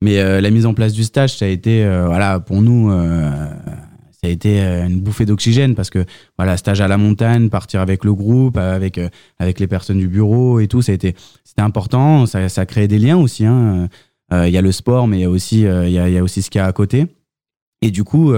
Mais 0.00 0.40
la 0.40 0.50
mise 0.50 0.64
en 0.64 0.74
place 0.74 0.92
du 0.92 1.02
stage, 1.02 1.36
ça 1.36 1.46
a 1.46 1.48
été, 1.48 1.84
voilà, 2.06 2.38
pour 2.38 2.62
nous, 2.62 2.90
ça 4.24 4.28
a 4.28 4.32
été 4.32 4.62
euh, 4.62 4.86
une 4.86 5.00
bouffée 5.00 5.26
d'oxygène 5.26 5.74
parce 5.74 5.90
que 5.90 6.06
voilà 6.38 6.56
stage 6.56 6.80
à 6.80 6.88
la 6.88 6.96
montagne 6.96 7.50
partir 7.50 7.82
avec 7.82 8.04
le 8.04 8.14
groupe 8.14 8.56
avec 8.56 8.96
euh, 8.96 9.10
avec 9.38 9.60
les 9.60 9.66
personnes 9.66 9.98
du 9.98 10.08
bureau 10.08 10.60
et 10.60 10.66
tout 10.66 10.80
ça 10.80 10.92
a 10.92 10.94
été 10.94 11.14
c'était 11.44 11.60
important 11.60 12.24
ça, 12.24 12.48
ça 12.48 12.62
a 12.62 12.66
créé 12.66 12.88
des 12.88 12.98
liens 12.98 13.18
aussi 13.18 13.44
hein. 13.44 13.90
euh, 14.32 14.48
il 14.48 14.54
y 14.54 14.56
a 14.56 14.62
le 14.62 14.72
sport 14.72 15.08
mais 15.08 15.18
il 15.18 15.20
y 15.20 15.24
a 15.24 15.30
aussi 15.30 15.60
il 15.60 15.90
y, 15.90 15.98
a, 15.98 16.08
y 16.08 16.16
a 16.16 16.22
aussi 16.22 16.40
ce 16.40 16.48
qu'il 16.48 16.58
y 16.58 16.62
a 16.62 16.66
à 16.66 16.72
côté 16.72 17.06
et 17.84 17.90
du 17.90 18.02
coup 18.02 18.32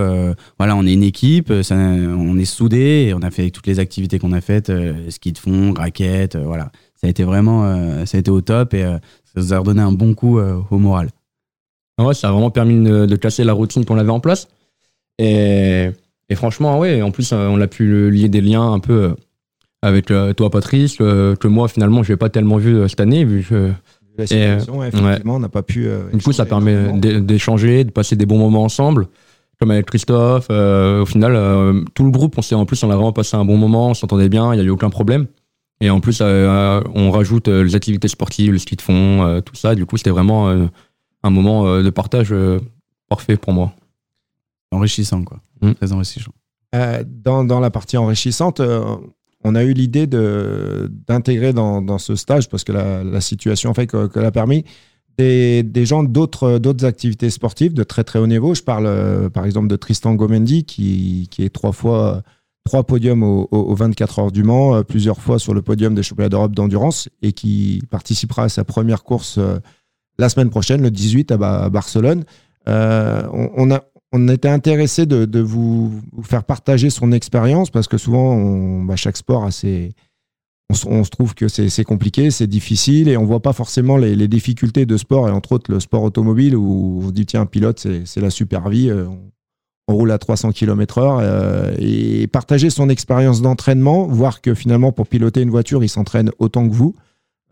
voilà 0.58 0.76
on 0.76 0.84
est 0.84 0.92
une 0.92 1.02
équipe 1.02 1.52
ça, 1.62 1.74
on 1.76 2.36
est 2.38 2.44
soudés 2.44 3.06
et 3.08 3.14
on 3.14 3.22
a 3.22 3.30
fait 3.30 3.50
toutes 3.50 3.66
les 3.66 3.78
activités 3.78 4.18
qu'on 4.18 4.32
a 4.32 4.40
faites 4.40 4.72
ski 5.08 5.32
de 5.32 5.38
fond 5.38 5.72
raquettes 5.76 6.36
voilà 6.36 6.70
ça 6.94 7.06
a 7.06 7.10
été 7.10 7.24
vraiment 7.24 7.62
ça 8.06 8.16
a 8.16 8.20
été 8.20 8.30
au 8.30 8.40
top 8.40 8.74
et 8.74 8.82
ça 8.82 9.00
nous 9.36 9.54
a 9.54 9.58
redonné 9.58 9.82
un 9.82 9.92
bon 9.92 10.14
coup 10.14 10.38
au 10.38 10.78
moral 10.78 11.10
ouais, 11.98 12.14
ça 12.14 12.28
a 12.28 12.32
vraiment 12.32 12.50
permis 12.50 12.82
de, 12.82 13.06
de 13.06 13.16
casser 13.16 13.44
la 13.44 13.52
routine 13.52 13.84
qu'on 13.84 13.98
avait 13.98 14.10
en 14.10 14.20
place 14.20 14.48
et, 15.18 15.90
et 16.28 16.34
franchement, 16.34 16.78
ouais, 16.78 17.02
en 17.02 17.10
plus, 17.10 17.32
euh, 17.32 17.48
on 17.48 17.60
a 17.60 17.66
pu 17.66 18.10
lier 18.10 18.28
des 18.28 18.40
liens 18.40 18.72
un 18.72 18.80
peu 18.80 18.92
euh, 18.92 19.14
avec 19.82 20.10
euh, 20.10 20.32
toi, 20.32 20.50
Patrice, 20.50 20.96
que 20.96 21.46
moi, 21.46 21.68
finalement, 21.68 22.02
je 22.02 22.12
n'ai 22.12 22.16
pas 22.16 22.28
tellement 22.28 22.56
vu 22.56 22.88
cette 22.88 23.00
année, 23.00 23.24
vu 23.24 23.44
que. 23.44 23.72
La 24.18 24.26
situation, 24.26 24.82
effectivement, 24.82 25.36
on 25.36 25.40
n'a 25.40 25.50
pas 25.50 25.62
pu. 25.62 25.88
du 26.14 26.22
coup, 26.22 26.32
ça 26.32 26.46
permet 26.46 26.90
d'échanger, 27.20 27.84
de 27.84 27.90
passer 27.90 28.16
des 28.16 28.24
bons 28.24 28.38
moments 28.38 28.64
ensemble 28.64 29.08
comme 29.58 29.70
avec 29.70 29.86
Christophe. 29.86 30.50
au 30.50 31.06
final, 31.06 31.84
tout 31.94 32.04
le 32.04 32.10
groupe, 32.10 32.36
on 32.38 32.42
s'est 32.42 32.54
en 32.54 32.66
plus, 32.66 32.82
on 32.82 32.90
a 32.90 32.94
vraiment 32.94 33.12
passé 33.12 33.36
un 33.36 33.44
bon 33.44 33.56
moment, 33.56 33.88
on 33.88 33.94
s'entendait 33.94 34.28
bien, 34.28 34.52
il 34.52 34.56
n'y 34.56 34.62
a 34.62 34.66
eu 34.66 34.70
aucun 34.70 34.90
problème. 34.90 35.26
Et 35.80 35.90
en 35.90 36.00
plus, 36.00 36.20
on 36.20 37.10
rajoute 37.10 37.48
les 37.48 37.74
activités 37.74 38.08
sportives, 38.08 38.52
le 38.52 38.58
ski 38.58 38.76
de 38.76 38.82
fond, 38.82 39.40
tout 39.44 39.54
ça. 39.54 39.74
Du 39.74 39.86
coup, 39.86 39.96
c'était 39.96 40.10
vraiment 40.10 40.48
un 41.22 41.30
moment 41.30 41.82
de 41.82 41.90
partage 41.90 42.34
parfait 43.08 43.36
pour 43.36 43.52
moi 43.52 43.72
enrichissant, 44.70 45.22
quoi. 45.24 45.40
Mm. 45.60 45.72
Très 45.74 45.92
enrichissant. 45.92 46.32
Euh, 46.74 47.04
dans, 47.06 47.44
dans, 47.44 47.60
la 47.60 47.70
partie 47.70 47.96
enrichissante, 47.96 48.60
euh, 48.60 48.96
on 49.44 49.54
a 49.54 49.62
eu 49.64 49.72
l'idée 49.72 50.06
d'intégrer 50.06 51.52
dans, 51.52 51.80
dans, 51.82 51.98
ce 51.98 52.16
stage, 52.16 52.48
parce 52.48 52.64
que 52.64 52.72
la, 52.72 53.04
la 53.04 53.20
situation 53.20 53.72
fait 53.74 53.86
qu'elle 53.86 54.24
a 54.24 54.32
permis, 54.32 54.64
des, 55.18 55.86
gens 55.86 56.02
d'autres 56.02 56.84
activités 56.84 57.30
sportives 57.30 57.74
de 57.74 57.82
très 57.82 58.04
très 58.04 58.18
haut 58.18 58.26
niveau. 58.26 58.54
Je 58.54 58.62
parle 58.62 58.86
euh, 58.86 59.28
par 59.28 59.44
exemple 59.44 59.68
de 59.68 59.76
Tristan 59.76 60.14
Gomendi, 60.14 60.64
qui, 60.64 61.28
qui 61.30 61.44
est 61.44 61.50
trois 61.50 61.72
fois 61.72 62.22
trois 62.64 62.82
podiums 62.82 63.22
aux, 63.22 63.74
24 63.76 64.18
heures 64.18 64.32
du 64.32 64.42
Mans, 64.42 64.82
plusieurs 64.82 65.20
fois 65.20 65.38
sur 65.38 65.54
le 65.54 65.62
podium 65.62 65.94
des 65.94 66.02
championnats 66.02 66.28
d'Europe 66.28 66.52
d'endurance 66.52 67.08
et 67.22 67.32
qui 67.32 67.80
participera 67.90 68.44
à 68.44 68.48
sa 68.48 68.64
première 68.64 69.04
course 69.04 69.38
la 70.18 70.28
semaine 70.28 70.50
prochaine, 70.50 70.82
le 70.82 70.90
18 70.90 71.30
à, 71.30 71.70
Barcelone. 71.70 72.24
on, 72.66 73.50
on, 73.56 73.70
a, 73.70 73.84
on 74.12 74.28
était 74.28 74.48
intéressé 74.48 75.06
de, 75.06 75.40
vous, 75.40 76.00
faire 76.22 76.42
partager 76.42 76.90
son 76.90 77.12
expérience 77.12 77.70
parce 77.70 77.86
que 77.86 77.98
souvent, 77.98 78.82
bah, 78.84 78.96
chaque 78.96 79.16
sport 79.16 79.44
a 79.44 79.50
ses, 79.50 79.92
on, 80.70 81.04
se 81.04 81.10
trouve 81.10 81.34
que 81.34 81.48
c'est 81.48 81.84
compliqué, 81.84 82.30
c'est 82.30 82.46
difficile 82.46 83.08
et 83.08 83.16
on 83.16 83.24
voit 83.24 83.40
pas 83.40 83.52
forcément 83.52 83.96
les, 83.96 84.28
difficultés 84.28 84.84
de 84.84 84.96
sport 84.96 85.28
et 85.28 85.30
entre 85.30 85.52
autres 85.52 85.70
le 85.70 85.78
sport 85.80 86.02
automobile 86.02 86.56
où 86.56 87.00
on 87.02 87.08
se 87.08 87.12
dit 87.12 87.26
tiens, 87.26 87.46
pilote, 87.46 87.86
c'est 88.04 88.20
la 88.20 88.30
super 88.30 88.68
vie, 88.68 88.90
euh, 88.90 89.06
on, 89.88 89.94
roule 89.94 90.10
à 90.10 90.18
300 90.18 90.50
km 90.50 90.98
heure 90.98 91.18
euh, 91.20 91.72
et 91.78 92.26
partager 92.26 92.70
son 92.70 92.88
expérience 92.88 93.40
d'entraînement, 93.42 94.06
voir 94.08 94.40
que 94.40 94.54
finalement 94.54 94.90
pour 94.90 95.06
piloter 95.06 95.42
une 95.42 95.50
voiture, 95.50 95.84
il 95.84 95.88
s'entraîne 95.88 96.32
autant 96.38 96.68
que 96.68 96.74
vous. 96.74 96.96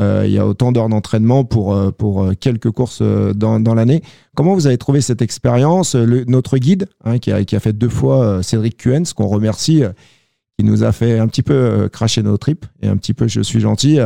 Euh, 0.00 0.24
il 0.27 0.33
y 0.33 0.38
a 0.38 0.44
autant 0.44 0.72
d'heures 0.72 0.88
d'entraînement 0.88 1.44
pour, 1.44 1.92
pour 1.92 2.33
quelques 2.40 2.72
courses 2.72 3.00
dans, 3.00 3.61
dans 3.61 3.74
l'année. 3.74 4.03
Comment 4.35 4.55
vous 4.55 4.66
avez 4.66 4.79
trouvé 4.79 5.00
cette 5.00 5.22
expérience 5.22 5.94
Notre 5.94 6.59
guide, 6.59 6.88
hein, 7.05 7.18
qui, 7.18 7.31
a, 7.31 7.44
qui, 7.44 7.55
a, 7.55 7.61
fait 7.61 7.72
deux 7.72 7.88
fois 7.88 8.42
Cédric 8.42 8.77
Cuens, 8.77 9.12
qu'on 9.14 9.29
remercie, 9.29 9.85
qui 10.58 10.64
nous 10.64 10.84
a 10.84 10.92
fait 10.92 11.18
un 11.18 11.26
petit 11.26 11.42
peu 11.42 11.88
cracher 11.92 12.22
nos 12.22 12.36
tripes 12.36 12.66
et 12.80 12.88
un 12.88 12.96
petit 12.96 13.14
peu, 13.14 13.26
je 13.26 13.40
suis 13.40 13.60
gentil, 13.60 13.98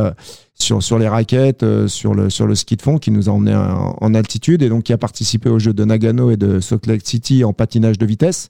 sur, 0.55 0.81
sur 0.81 0.97
les 0.97 1.07
raquettes, 1.07 1.63
sur, 1.87 2.15
le, 2.15 2.29
sur 2.29 2.47
le 2.47 2.55
ski 2.55 2.75
de 2.75 2.81
fond, 2.81 2.97
qui 2.97 3.11
nous 3.11 3.29
a 3.29 3.31
emmené 3.31 3.55
en, 3.55 4.13
altitude 4.15 4.63
et 4.63 4.69
donc 4.69 4.83
qui 4.83 4.93
a 4.93 4.97
participé 4.97 5.47
aux 5.49 5.59
Jeux 5.59 5.73
de 5.73 5.85
Nagano 5.85 6.31
et 6.31 6.37
de 6.37 6.59
Salt 6.59 6.87
Lake 6.87 7.05
City 7.05 7.43
en 7.43 7.53
patinage 7.53 7.99
de 7.99 8.05
vitesse. 8.07 8.49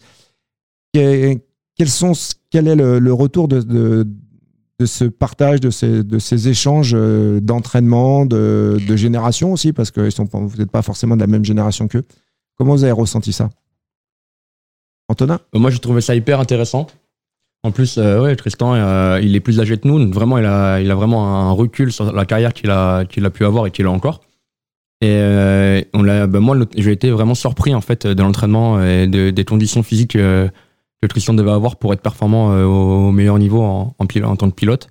Quels 0.94 1.42
sont, 1.88 2.14
quel 2.50 2.70
est 2.70 2.76
le, 2.76 3.12
retour 3.12 3.50
de, 3.50 4.06
de 4.80 4.86
ce 4.86 5.04
partage, 5.06 5.60
de 5.60 5.70
ces, 5.70 6.04
de 6.04 6.20
ces 6.20 6.48
échanges 6.48 6.94
euh, 6.96 7.42
d'entraînement, 7.42 8.26
de, 8.26 8.80
de, 8.88 8.96
génération 8.96 9.52
aussi, 9.52 9.74
parce 9.74 9.92
que 9.92 10.10
vous 10.32 10.58
n'êtes 10.58 10.72
pas 10.72 10.82
forcément 10.82 11.16
de 11.16 11.22
la 11.22 11.28
même 11.28 11.44
génération 11.44 11.88
qu'eux. 11.88 12.06
Comment 12.58 12.74
vous 12.74 12.84
avez 12.84 12.94
ressenti 12.94 13.34
ça? 13.34 13.50
Antonin? 15.10 15.40
Euh, 15.54 15.60
Moi, 15.60 15.70
j'ai 15.70 15.80
trouvé 15.80 16.02
ça 16.02 16.16
hyper 16.16 16.40
intéressant. 16.40 16.88
En 17.64 17.72
plus, 17.72 17.98
euh, 17.98 18.34
Tristan, 18.36 19.18
il 19.18 19.36
est 19.36 19.40
plus 19.40 19.60
âgé 19.60 19.78
que 19.78 19.88
nous. 19.88 20.12
Vraiment, 20.12 20.38
il 20.38 20.46
a, 20.46 20.80
il 20.80 20.90
a 20.92 20.96
vraiment 20.96 21.28
un 21.28 21.52
recul 21.52 21.92
sur 21.92 22.12
la 22.14 22.26
carrière 22.26 22.54
qu'il 22.54 22.72
a, 22.72 23.06
qu'il 23.06 23.26
a 23.26 23.30
pu 23.30 23.46
avoir 23.46 23.68
et 23.68 23.72
qu'il 23.72 23.86
a 23.86 23.92
encore. 23.92 24.22
Et 25.02 25.18
l'a, 25.18 26.28
ben 26.28 26.40
moi, 26.40 26.58
j'ai 26.76 26.92
été 26.92 27.10
vraiment 27.12 27.36
surpris 27.36 27.74
en 27.74 27.82
fait 27.82 28.06
de 28.08 28.22
l'entraînement 28.22 28.84
et 28.84 29.08
des 29.08 29.46
conditions 29.46 29.84
physiques 29.84 30.18
que 31.02 31.08
Tristan 31.08 31.34
devait 31.34 31.52
avoir 31.52 31.78
pour 31.78 31.94
être 31.94 32.02
performant 32.02 32.52
euh, 32.52 32.66
au 32.66 33.12
meilleur 33.12 33.38
niveau 33.40 33.62
en, 33.62 33.96
en, 33.98 34.36
tant 34.36 34.50
que 34.50 34.56
pilote. 34.56 34.90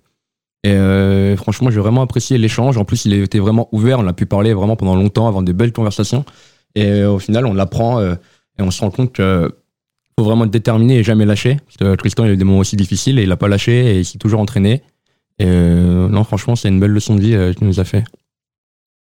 Et 0.65 0.73
euh, 0.73 1.37
franchement, 1.37 1.71
j'ai 1.71 1.81
vraiment 1.81 2.03
apprécié 2.03 2.39
l'échange. 2.39 2.77
En 2.79 2.85
plus, 2.85 3.05
il 3.05 3.13
était 3.13 3.39
vraiment 3.39 3.69
ouvert. 3.73 4.01
On 4.01 4.07
a 4.07 4.13
pu 4.13 4.27
parler 4.27 4.55
vraiment 4.55 4.77
pendant 4.77 4.97
longtemps, 4.97 5.29
avoir 5.29 5.43
des 5.43 5.53
belles 5.53 5.73
conversations. 5.73 6.25
Et 6.75 6.87
euh, 6.87 7.13
au 7.13 7.19
final, 7.19 7.47
on 7.47 7.55
l'apprend 7.55 8.03
et 8.03 8.63
on 8.63 8.71
se 8.71 8.81
rend 8.81 8.91
compte 8.91 9.13
qu'il 9.13 9.51
faut 10.19 10.25
vraiment 10.25 10.45
être 10.45 10.51
déterminé 10.51 10.99
et 10.99 11.03
jamais 11.05 11.25
lâcher. 11.25 11.59
Que 11.79 11.95
Tristan, 11.95 12.25
il 12.25 12.31
a 12.31 12.33
eu 12.33 12.37
des 12.37 12.45
moments 12.45 12.59
aussi 12.59 12.77
difficiles 12.77 13.19
et 13.19 13.23
il 13.23 13.29
n'a 13.29 13.37
pas 13.37 13.49
lâché 13.49 13.95
et 13.95 13.99
il 14.01 14.05
s'est 14.05 14.19
toujours 14.19 14.41
entraîné. 14.41 14.83
Et 15.39 15.47
non, 15.47 16.25
franchement, 16.25 16.57
c'est 16.57 16.69
une 16.69 16.81
belle 16.81 16.91
leçon 16.91 17.15
de 17.15 17.21
vie 17.21 17.55
qu'il 17.55 17.67
nous 17.67 17.79
a 17.79 17.85
fait. 17.85 18.03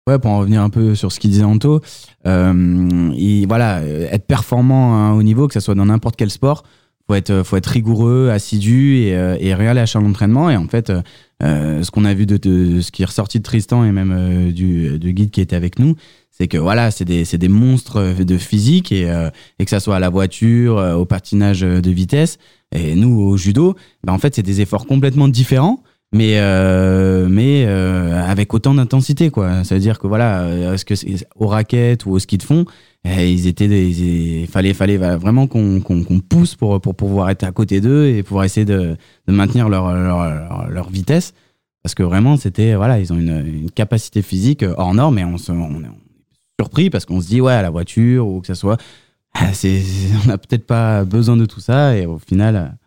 Ouais, 0.07 0.17
pour 0.17 0.31
en 0.31 0.39
revenir 0.39 0.61
un 0.61 0.69
peu 0.69 0.95
sur 0.95 1.11
ce 1.11 1.19
qu'il 1.19 1.29
disait 1.29 1.43
Anto, 1.43 1.81
euh, 2.25 3.43
voilà, 3.47 3.83
être 3.83 4.25
performant 4.25 4.95
à 4.95 4.97
un 4.97 5.13
haut 5.13 5.23
niveau, 5.23 5.47
que 5.47 5.53
ce 5.53 5.59
soit 5.59 5.75
dans 5.75 5.85
n'importe 5.85 6.15
quel 6.15 6.31
sport, 6.31 6.63
faut 7.07 7.15
être 7.15 7.29
euh, 7.29 7.43
faut 7.43 7.57
être 7.57 7.67
rigoureux, 7.67 8.29
assidu 8.29 8.97
et, 8.97 9.15
euh, 9.15 9.37
et 9.39 9.53
rien 9.53 9.73
lâcher 9.73 9.99
l'entraînement. 9.99 10.49
Et 10.49 10.57
en 10.57 10.67
fait, 10.67 10.91
euh, 11.43 11.83
ce 11.83 11.91
qu'on 11.91 12.05
a 12.05 12.13
vu 12.13 12.25
de, 12.25 12.81
ce 12.81 12.91
qui 12.91 13.03
est 13.03 13.05
ressorti 13.05 13.39
de 13.39 13.43
Tristan 13.43 13.83
et 13.85 13.91
même 13.91 14.51
du, 14.51 14.99
guide 15.13 15.31
qui 15.31 15.41
était 15.41 15.55
avec 15.55 15.79
nous, 15.79 15.95
c'est 16.37 16.47
que 16.47 16.57
voilà, 16.57 16.91
c'est 16.91 17.05
des 17.05 17.23
des 17.25 17.47
monstres 17.47 18.23
de 18.23 18.37
physique 18.37 18.91
et 18.91 19.03
et 19.59 19.63
que 19.65 19.69
ça 19.69 19.79
soit 19.79 19.95
à 19.95 19.99
la 19.99 20.09
voiture, 20.09 20.77
au 20.97 21.05
patinage 21.05 21.61
de 21.61 21.91
vitesse 21.91 22.37
et 22.71 22.95
nous 22.95 23.21
au 23.21 23.37
judo, 23.37 23.75
ben 24.03 24.13
en 24.13 24.17
fait 24.17 24.35
c'est 24.35 24.43
des 24.43 24.61
efforts 24.61 24.85
complètement 24.85 25.27
différents 25.27 25.81
mais 26.15 26.39
euh, 26.39 27.27
mais 27.29 27.65
euh, 27.67 28.23
avec 28.23 28.53
autant 28.53 28.73
d'intensité 28.73 29.29
quoi 29.29 29.63
ça 29.63 29.75
veut 29.75 29.81
dire 29.81 29.99
que 29.99 30.07
voilà 30.07 30.73
est-ce 30.73 30.85
que 30.85 30.93
aux 31.35 31.47
raquettes 31.47 32.05
ou 32.05 32.11
au 32.11 32.19
ski 32.19 32.37
de 32.37 32.43
fond 32.43 32.65
Et 33.03 33.31
ils 33.31 33.47
étaient 33.47 33.67
des, 33.67 33.89
il 34.43 34.47
fallait, 34.47 34.73
fallait 34.73 34.97
vraiment 34.97 35.47
qu'on 35.47 35.81
qu'on 35.81 36.19
pousse 36.21 36.55
pour, 36.55 36.79
pour 36.79 36.95
pouvoir 36.95 37.29
être 37.29 37.43
à 37.43 37.51
côté 37.51 37.81
d'eux 37.81 38.07
et 38.07 38.23
pouvoir 38.23 38.45
essayer 38.45 38.65
de, 38.65 38.95
de 39.27 39.33
maintenir 39.33 39.69
leur, 39.69 39.93
leur, 39.93 40.69
leur, 40.69 40.89
vitesse. 40.89 41.33
Parce 41.83 41.93
que 41.93 42.01
vraiment, 42.01 42.35
c'était, 42.35 42.73
voilà, 42.73 42.99
ils 42.99 43.13
ont 43.13 43.17
une, 43.17 43.45
une, 43.45 43.69
capacité 43.69 44.23
physique 44.23 44.65
hors 44.77 44.95
norme 44.95 45.19
et 45.19 45.25
on, 45.25 45.37
se, 45.37 45.51
on, 45.51 45.83
surpris 46.59 46.89
parce 46.89 47.05
qu'on 47.05 47.21
se 47.21 47.27
dit, 47.27 47.41
ouais, 47.41 47.61
la 47.61 47.69
voiture 47.69 48.27
ou 48.27 48.41
que 48.41 48.47
ça 48.47 48.55
soit, 48.55 48.77
ah, 49.33 49.53
c'est, 49.53 49.81
on 50.23 50.27
n'a 50.27 50.37
peut-être 50.37 50.65
pas 50.65 51.03
besoin 51.03 51.37
de 51.37 51.45
tout 51.45 51.59
ça 51.59 51.97
et 51.97 52.05
au 52.05 52.17
final, 52.19 52.77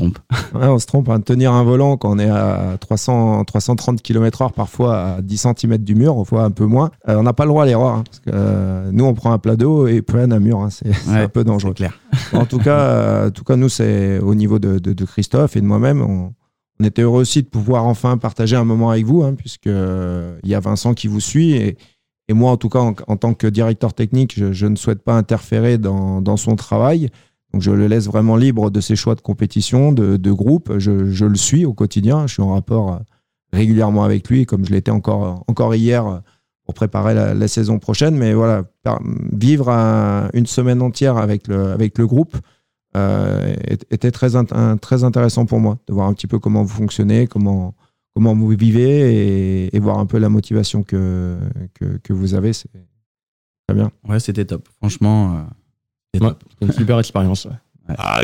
on 0.00 0.78
se 0.78 0.86
trompe. 0.86 1.08
Hein. 1.08 1.20
Tenir 1.20 1.52
un 1.52 1.62
volant 1.62 1.96
quand 1.96 2.10
on 2.10 2.18
est 2.18 2.28
à 2.28 2.76
300, 2.78 3.44
330 3.44 4.02
km/h, 4.02 4.52
parfois 4.52 5.14
à 5.14 5.22
10 5.22 5.46
cm 5.56 5.78
du 5.78 5.94
mur, 5.94 6.22
fois 6.26 6.42
un 6.42 6.50
peu 6.50 6.66
moins, 6.66 6.90
euh, 7.08 7.16
on 7.16 7.22
n'a 7.22 7.32
pas 7.32 7.44
le 7.44 7.48
droit 7.48 7.62
à 7.62 7.66
l'erreur. 7.66 7.94
Hein, 7.94 8.04
parce 8.04 8.18
que 8.20 8.30
euh, 8.32 8.90
nous, 8.92 9.04
on 9.04 9.14
prend 9.14 9.32
un 9.32 9.38
plat 9.38 9.56
d'eau 9.56 9.86
et 9.86 10.02
prenne 10.02 10.32
un 10.32 10.40
mur. 10.40 10.60
Hein. 10.60 10.70
c'est 10.70 10.92
un 11.08 11.28
peu 11.28 11.44
dangereux. 11.44 11.72
Clair. 11.72 11.98
en 12.32 12.44
tout 12.44 12.58
cas, 12.58 12.78
euh, 12.78 13.28
en 13.28 13.30
tout 13.30 13.44
cas, 13.44 13.56
nous, 13.56 13.68
c'est 13.68 14.18
au 14.18 14.34
niveau 14.34 14.58
de, 14.58 15.04
Christophe 15.04 15.56
et 15.56 15.60
de 15.60 15.66
moi-même, 15.66 16.02
on, 16.02 16.34
était 16.84 17.02
heureux 17.02 17.22
aussi 17.22 17.42
de 17.42 17.48
pouvoir 17.48 17.86
enfin 17.86 18.18
partager 18.18 18.54
un 18.54 18.64
moment 18.64 18.90
avec 18.90 19.04
vous, 19.04 19.24
puisque 19.32 19.66
il 19.66 20.48
y 20.48 20.54
a 20.54 20.60
Vincent 20.60 20.94
qui 20.94 21.08
vous 21.08 21.20
suit 21.20 21.54
et, 21.54 21.76
moi, 22.34 22.50
en 22.50 22.56
tout 22.56 22.68
cas, 22.68 22.80
en, 22.80 23.16
tant 23.16 23.34
que 23.34 23.46
directeur 23.46 23.94
technique, 23.94 24.34
je, 24.36 24.66
ne 24.66 24.76
souhaite 24.76 25.02
pas 25.02 25.14
interférer 25.14 25.78
dans, 25.78 26.20
dans 26.20 26.36
son 26.36 26.56
travail. 26.56 27.10
Donc 27.52 27.62
je 27.62 27.70
le 27.70 27.86
laisse 27.86 28.06
vraiment 28.06 28.36
libre 28.36 28.70
de 28.70 28.80
ses 28.80 28.96
choix 28.96 29.14
de 29.14 29.20
compétition, 29.20 29.92
de, 29.92 30.16
de 30.16 30.32
groupe. 30.32 30.78
Je, 30.78 31.10
je, 31.10 31.24
le 31.24 31.36
suis 31.36 31.64
au 31.64 31.72
quotidien. 31.72 32.26
Je 32.26 32.34
suis 32.34 32.42
en 32.42 32.52
rapport 32.52 32.92
euh, 32.92 32.98
régulièrement 33.52 34.04
avec 34.04 34.28
lui, 34.28 34.44
comme 34.44 34.66
je 34.66 34.72
l'étais 34.72 34.90
encore, 34.90 35.44
encore 35.48 35.74
hier 35.74 36.06
euh, 36.06 36.18
pour 36.64 36.74
préparer 36.74 37.14
la, 37.14 37.48
saison 37.48 37.78
prochaine. 37.78 38.14
Mais 38.16 38.34
voilà, 38.34 38.64
vivre 39.32 39.70
une 40.34 40.44
semaine 40.44 40.82
entière 40.82 41.16
avec 41.16 41.48
le, 41.48 41.72
avec 41.72 41.96
le 41.96 42.06
groupe 42.06 42.36
euh, 42.94 43.54
était 43.90 44.10
très, 44.10 44.30
très 44.80 45.04
intéressant 45.04 45.46
pour 45.46 45.60
moi, 45.60 45.78
de 45.86 45.94
voir 45.94 46.08
un 46.08 46.12
petit 46.12 46.26
peu 46.26 46.38
comment 46.38 46.62
vous 46.62 46.74
fonctionnez, 46.74 47.26
comment, 47.26 47.74
comment 48.14 48.34
vous 48.34 48.48
vivez 48.48 49.66
et, 49.66 49.76
et 49.76 49.80
voir 49.80 49.98
un 49.98 50.06
peu 50.06 50.18
la 50.18 50.28
motivation 50.28 50.82
que, 50.82 51.38
que, 51.74 51.98
que 51.98 52.12
vous 52.12 52.34
avez. 52.34 52.52
C'est 52.52 52.70
très 53.66 53.74
bien. 53.74 53.90
Ouais, 54.08 54.20
c'était 54.20 54.44
top. 54.44 54.68
Franchement. 54.78 55.46
C'est 56.14 56.22
une 56.62 56.72
super 56.72 56.98
expérience. 56.98 57.46
Ah, 57.96 58.22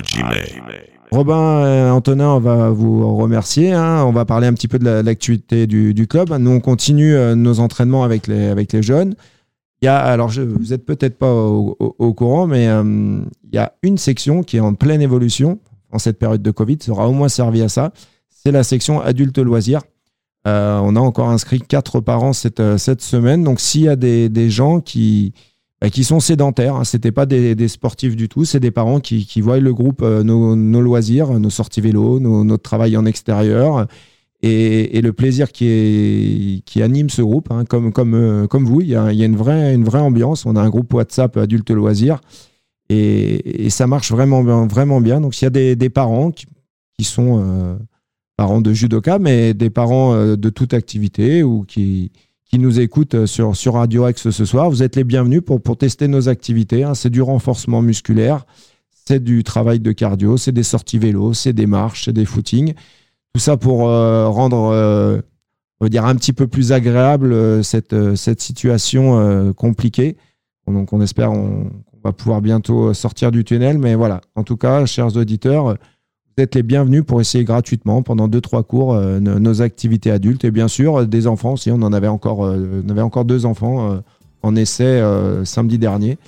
Robin 1.11 1.67
et 1.67 1.91
Antonin, 1.91 2.29
on 2.29 2.41
va 2.41 2.71
vous 2.71 3.17
remercier. 3.17 3.73
Hein. 3.73 4.05
On 4.05 4.13
va 4.13 4.25
parler 4.25 4.47
un 4.47 4.53
petit 4.53 4.69
peu 4.69 4.79
de 4.79 4.89
l'actualité 4.89 5.67
du, 5.67 6.07
club. 6.09 6.31
Nous, 6.39 6.51
on 6.51 6.61
continue 6.61 7.15
euh, 7.15 7.35
nos 7.35 7.61
entraînements 7.61 8.05
avec 8.05 8.27
les, 8.27 8.47
avec 8.47 8.73
les 8.73 8.83
jeunes. 8.83 9.15
Il 9.81 9.87
y 9.87 9.89
a, 9.89 9.99
alors, 9.99 10.31
je, 10.31 10.43
vous 10.43 10.71
n'êtes 10.71 10.85
peut-être 10.85 11.19
pas 11.19 11.33
au, 11.33 12.15
courant, 12.15 12.47
mais 12.47 12.69
euh, 12.69 13.21
il 13.45 13.55
y 13.55 13.59
a 13.59 13.73
une 13.83 13.99
section 13.99 14.43
qui 14.43 14.57
est 14.57 14.61
en 14.61 14.75
pleine 14.75 15.03
évolution 15.03 15.59
en 15.93 15.99
cette 15.99 16.19
période 16.19 16.43
de 16.43 16.51
Covid. 16.51 16.79
Ça 16.81 16.93
aura 16.93 17.09
au 17.09 17.13
moins 17.13 17.29
servi 17.29 17.63
à 17.63 17.69
ça. 17.69 17.93
C'est 18.45 18.53
la 18.53 18.65
section 18.65 19.01
adultes 19.01 19.39
loisirs. 19.39 19.83
Euh, 20.47 20.79
on 20.83 20.97
a 20.97 21.01
encore 21.01 21.31
inscrit 21.31 21.61
quatre 21.61 22.01
parents 22.01 22.35
cette, 22.35 22.77
cette 22.77 23.01
semaine. 23.01 23.43
Donc, 23.43 23.61
s'il 23.61 23.83
y 23.83 23.89
a 23.89 23.97
des, 23.97 24.29
des 24.29 24.51
gens 24.51 24.81
qui, 24.81 25.33
bah, 25.85 25.91
qui 25.91 26.03
sont 26.03 26.19
sédentaires. 26.19 26.77
Hein. 26.77 26.85
C'était 26.85 27.13
pas 27.13 27.27
des, 27.27 27.69
sportifs 27.69 28.17
du 28.17 28.31
tout. 28.31 28.47
C'est 28.47 28.59
des 28.59 28.71
parents 28.71 29.01
qui, 29.01 29.41
voient 29.43 29.61
le 29.61 29.75
groupe, 29.75 30.01
euh, 30.01 30.23
nos, 30.23 30.81
loisirs, 30.81 31.39
nos 31.39 31.51
sorties 31.51 31.83
vélo, 31.83 32.21
notre 32.21 32.63
travail 32.63 32.97
en 32.97 33.05
extérieur. 33.05 33.87
Et, 34.41 35.03
le 35.03 35.13
plaisir 35.13 35.53
qui, 35.53 36.63
qui 36.65 36.83
anime 36.83 37.11
ce 37.11 37.21
groupe, 37.21 37.51
hein. 37.51 37.67
comme, 37.67 37.93
comme, 37.93 38.15
euh, 38.15 38.47
comme 38.47 38.65
vous, 38.65 38.81
il 38.81 38.89
y 38.89 38.97
a, 38.97 39.13
une, 39.13 39.37
vraie, 39.37 39.75
une 39.75 39.85
vraie 39.85 40.01
ambiance. 40.01 40.47
On 40.47 40.57
a 40.57 40.61
un 40.63 40.71
groupe 40.71 40.95
WhatsApp 40.95 41.37
adultes 41.37 41.71
loisirs 41.71 42.23
et, 42.89 43.69
ça 43.69 43.87
marche 43.87 44.11
vraiment 44.11 44.43
bien. 44.43 44.67
Vraiment 44.67 45.03
bien. 45.03 45.21
Donc, 45.21 45.35
s'il 45.35 45.45
y 45.45 45.49
a 45.49 45.75
des, 45.75 45.91
parents 45.91 46.31
qui, 46.31 47.05
sont 47.05 47.43
euh, 47.43 47.77
parents 48.37 48.61
de 48.61 48.73
judoka, 48.73 49.19
mais 49.19 49.55
des 49.55 49.71
parents 49.71 50.15
de 50.37 50.51
toute 50.51 50.75
activité 50.75 51.43
ou 51.43 51.65
qui, 51.65 52.11
qui 52.55 52.61
nous 52.61 52.79
écoutent 52.79 53.15
euh, 53.17 53.27
sur, 53.27 53.57
sur 53.57 53.75
Radio 53.75 54.09
X 54.09 54.31
ce 54.31 54.45
soir, 54.45 54.71
vous 54.71 54.85
êtes 54.85 54.95
les 54.95 55.03
bienvenus 55.03 55.43
pour, 55.45 55.61
pour 55.61 55.77
tester 55.77 56.07
nos 56.07 56.29
activités. 56.29 56.85
Hein. 56.85 56.95
C'est 56.95 57.11
du 57.11 57.21
renforcement 57.21 57.83
musculaire, 57.83 58.47
c'est 58.91 59.23
du 59.23 59.43
travail 59.43 59.81
de 59.81 59.91
cardio, 59.91 60.37
c'est 60.37 60.53
des 60.53 60.63
sorties 60.63 61.01
vélo, 61.01 61.35
c'est 61.35 61.53
des 61.53 61.67
marches, 61.67 62.05
c'est 62.05 62.13
des 62.13 62.25
footings. 62.25 62.75
Tout 63.35 63.41
ça 63.41 63.57
pour 63.57 63.89
euh, 63.89 64.29
rendre, 64.29 64.71
euh, 64.73 65.21
on 65.81 65.87
va 65.87 65.89
dire, 65.89 66.05
un 66.05 66.15
petit 66.15 66.33
peu 66.33 66.47
plus 66.47 66.71
agréable 66.71 67.65
cette, 67.65 68.15
cette 68.15 68.41
situation 68.41 69.53
compliquée. 69.55 70.17
Donc 70.69 70.93
on 70.93 71.01
espère 71.01 71.31
qu'on 71.31 71.73
va 72.05 72.13
pouvoir 72.13 72.41
bientôt 72.41 72.95
sortir 72.95 73.33
du 73.33 73.43
tunnel. 73.43 73.79
Mais 73.79 73.97
voilà, 73.97 74.21
en 74.37 74.45
tout 74.45 74.57
cas, 74.57 74.87
chers 74.87 75.17
auditeurs, 75.17 75.77
vous 76.37 76.43
êtes 76.43 76.57
les 76.57 76.65
bienvenus 76.65 77.05
pour 77.07 77.21
essayer 77.21 77.45
gratuitement 77.45 78.03
pendant 78.03 78.27
2-3 78.27 78.65
cours 78.65 78.95
euh, 78.95 79.21
nos, 79.21 79.63
activités 79.63 80.11
adultes 80.11 80.45
et 80.45 80.51
bien 80.51 80.67
sûr 80.67 81.01
euh, 81.03 81.07
des 81.07 81.29
enfants 81.29 81.55
si 81.55 81.71
on 81.71 81.81
en 81.83 81.93
avait 81.93 82.09
encore, 82.09 82.45
euh, 82.45 82.83
on 82.85 82.91
avait 82.91 83.03
encore 83.03 83.25
deux 83.25 83.47
enfants 83.47 84.01
en 84.43 84.57
essai 84.57 85.01
samedi 85.45 85.79
dernier. 85.79 86.19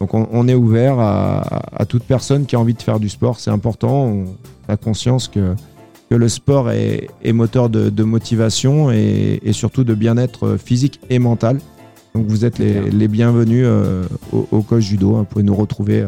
Donc 0.00 0.14
on, 0.14 0.48
est 0.48 0.54
ouvert 0.54 0.98
à, 0.98 1.84
toute 1.88 2.02
personne 2.02 2.44
qui 2.44 2.56
a 2.56 2.60
envie 2.60 2.74
de 2.74 2.82
faire 2.82 2.98
du 2.98 3.08
sport, 3.08 3.38
c'est 3.38 3.50
important. 3.50 4.04
On 4.04 4.24
a 4.68 4.76
conscience 4.76 5.28
que, 5.28 5.54
que 6.10 6.16
le 6.16 6.28
sport 6.28 6.70
est, 6.70 7.08
moteur 7.32 7.70
de, 7.70 8.02
motivation 8.02 8.90
et, 8.90 9.40
surtout 9.52 9.84
de 9.84 9.94
bien-être 9.94 10.56
physique 10.56 11.00
et 11.08 11.20
mental. 11.20 11.60
Donc 12.14 12.26
vous 12.26 12.44
êtes 12.44 12.58
les, 12.58 13.08
bienvenus 13.08 13.66
au, 14.32 14.48
au, 14.50 14.62
coach 14.62 14.82
judo. 14.82 15.12
Vous 15.12 15.24
pouvez 15.24 15.44
nous 15.44 15.54
retrouver 15.54 16.06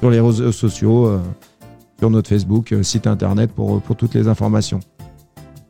sur 0.00 0.10
les 0.10 0.20
réseaux 0.20 0.52
sociaux 0.52 1.18
sur 1.98 2.10
notre 2.10 2.28
Facebook, 2.28 2.72
euh, 2.72 2.82
site 2.82 3.06
internet 3.06 3.52
pour, 3.52 3.80
pour 3.80 3.96
toutes 3.96 4.14
les 4.14 4.28
informations. 4.28 4.80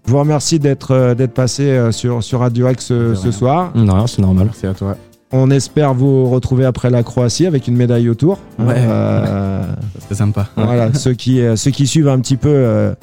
Je 0.07 0.13
vous 0.13 0.19
remercie 0.21 0.61
d'être 0.61 0.93
euh, 0.93 1.15
d'être 1.17 1.35
passé 1.35 1.65
euh, 1.65 1.91
sur, 1.91 2.23
sur 2.23 2.39
Radio 2.39 2.67
Axe 2.67 2.87
ce, 2.87 3.31
soir. 3.33 3.73
Non, 3.75 4.07
c'est 4.07 4.23
normal. 4.23 4.51
C'est 4.53 4.69
à 4.69 4.75
toi. 4.75 4.97
On 5.33 5.51
espère 5.51 5.95
vous 5.95 6.31
retrouver 6.31 6.65
après 6.65 6.91
la 6.91 7.03
Croatie 7.03 7.45
avec 7.45 7.67
une 7.67 7.77
médaille 7.77 8.09
autour. 8.09 8.39
Ouais, 8.61 8.77
euh, 8.77 9.65
ça 10.09 10.15
sympa. 10.15 10.47
Voilà, 10.57 10.95
ceux 10.95 11.15
qui, 11.15 11.41
ceux 11.57 11.73
qui 11.73 11.89
suivent 11.89 12.07
un 12.07 12.21
petit 12.21 12.37
peu 12.37 12.95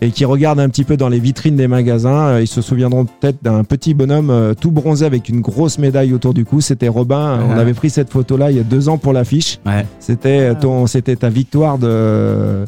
et 0.00 0.10
qui 0.10 0.24
regardent 0.24 0.60
un 0.60 0.68
petit 0.68 0.84
peu 0.84 0.96
dans 0.96 1.08
les 1.08 1.18
vitrines 1.18 1.56
des 1.56 1.68
magasins, 1.68 2.28
euh, 2.28 2.42
ils 2.42 2.46
se 2.46 2.60
souviendront 2.60 3.04
peut-être 3.04 3.42
d'un 3.42 3.64
petit 3.64 3.94
bonhomme 3.94 4.30
euh, 4.30 4.54
tout 4.54 4.70
bronzé 4.70 5.06
avec 5.06 5.28
une 5.28 5.40
grosse 5.40 5.78
médaille 5.78 6.12
autour 6.12 6.34
du 6.34 6.44
cou. 6.44 6.60
C'était 6.60 6.88
Robin. 6.88 7.40
On 7.48 7.56
avait 7.56 7.74
pris 7.74 7.90
cette 7.90 8.10
photo-là 8.10 8.50
il 8.50 8.56
y 8.56 8.60
a 8.60 8.64
deux 8.64 8.88
ans 8.88 8.98
pour 8.98 9.12
l'affiche. 9.12 9.58
C'était 10.00 10.40
euh, 10.40 10.54
ton, 10.54 10.86
c'était 10.86 11.16
ta 11.16 11.28
victoire 11.28 11.78
de. 11.78 12.64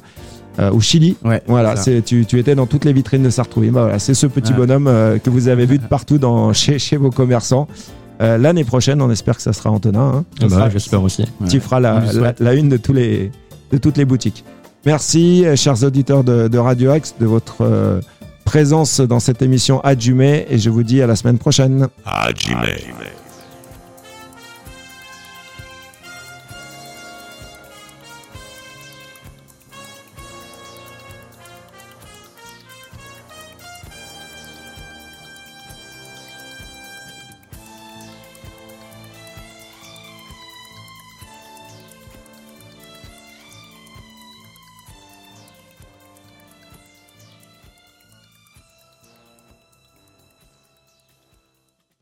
au 0.58 0.80
Chili. 0.80 1.16
voilà, 1.46 1.76
c'est 1.76 2.02
tu, 2.02 2.24
tu, 2.26 2.38
étais 2.38 2.54
dans 2.54 2.66
toutes 2.66 2.84
les 2.84 2.92
vitrines 2.92 3.22
de 3.22 3.30
Sartrouville. 3.30 3.72
Bah, 3.72 3.82
voilà, 3.82 3.98
c'est 3.98 4.14
ce 4.14 4.26
petit 4.26 4.52
bonhomme 4.52 4.90
que 5.22 5.30
vous 5.30 5.48
avez 5.48 5.66
vu 5.66 5.78
de 5.78 5.84
partout 5.84 6.18
dans, 6.18 6.52
chez, 6.52 6.78
chez 6.78 6.96
vos 6.96 7.10
commerçants. 7.10 7.68
L'année 8.18 8.64
prochaine, 8.64 9.02
on 9.02 9.10
espère 9.10 9.36
que 9.36 9.42
ça 9.42 9.52
sera 9.52 9.70
Antonin. 9.70 10.24
Hein. 10.40 10.48
Bah, 10.48 10.70
J'espère 10.70 11.02
aussi. 11.02 11.24
Tu 11.48 11.60
feras 11.60 11.80
la, 11.80 12.02
la, 12.38 12.54
une 12.54 12.70
de, 12.70 12.78
tous 12.78 12.94
les, 12.94 13.30
de 13.72 13.78
toutes 13.78 13.98
les 13.98 14.06
boutiques. 14.06 14.44
Merci, 14.86 15.44
chers 15.56 15.82
auditeurs 15.82 16.22
de, 16.22 16.58
Radio 16.58 16.92
Axe, 16.92 17.16
de 17.18 17.26
votre 17.26 17.62
euh, 17.62 18.00
présence 18.44 19.00
dans 19.00 19.18
cette 19.18 19.42
émission 19.42 19.80
Adjumé 19.80 20.46
et 20.48 20.58
je 20.58 20.70
vous 20.70 20.84
dis 20.84 21.02
à 21.02 21.08
la 21.08 21.16
semaine 21.16 21.38
prochaine. 21.38 21.88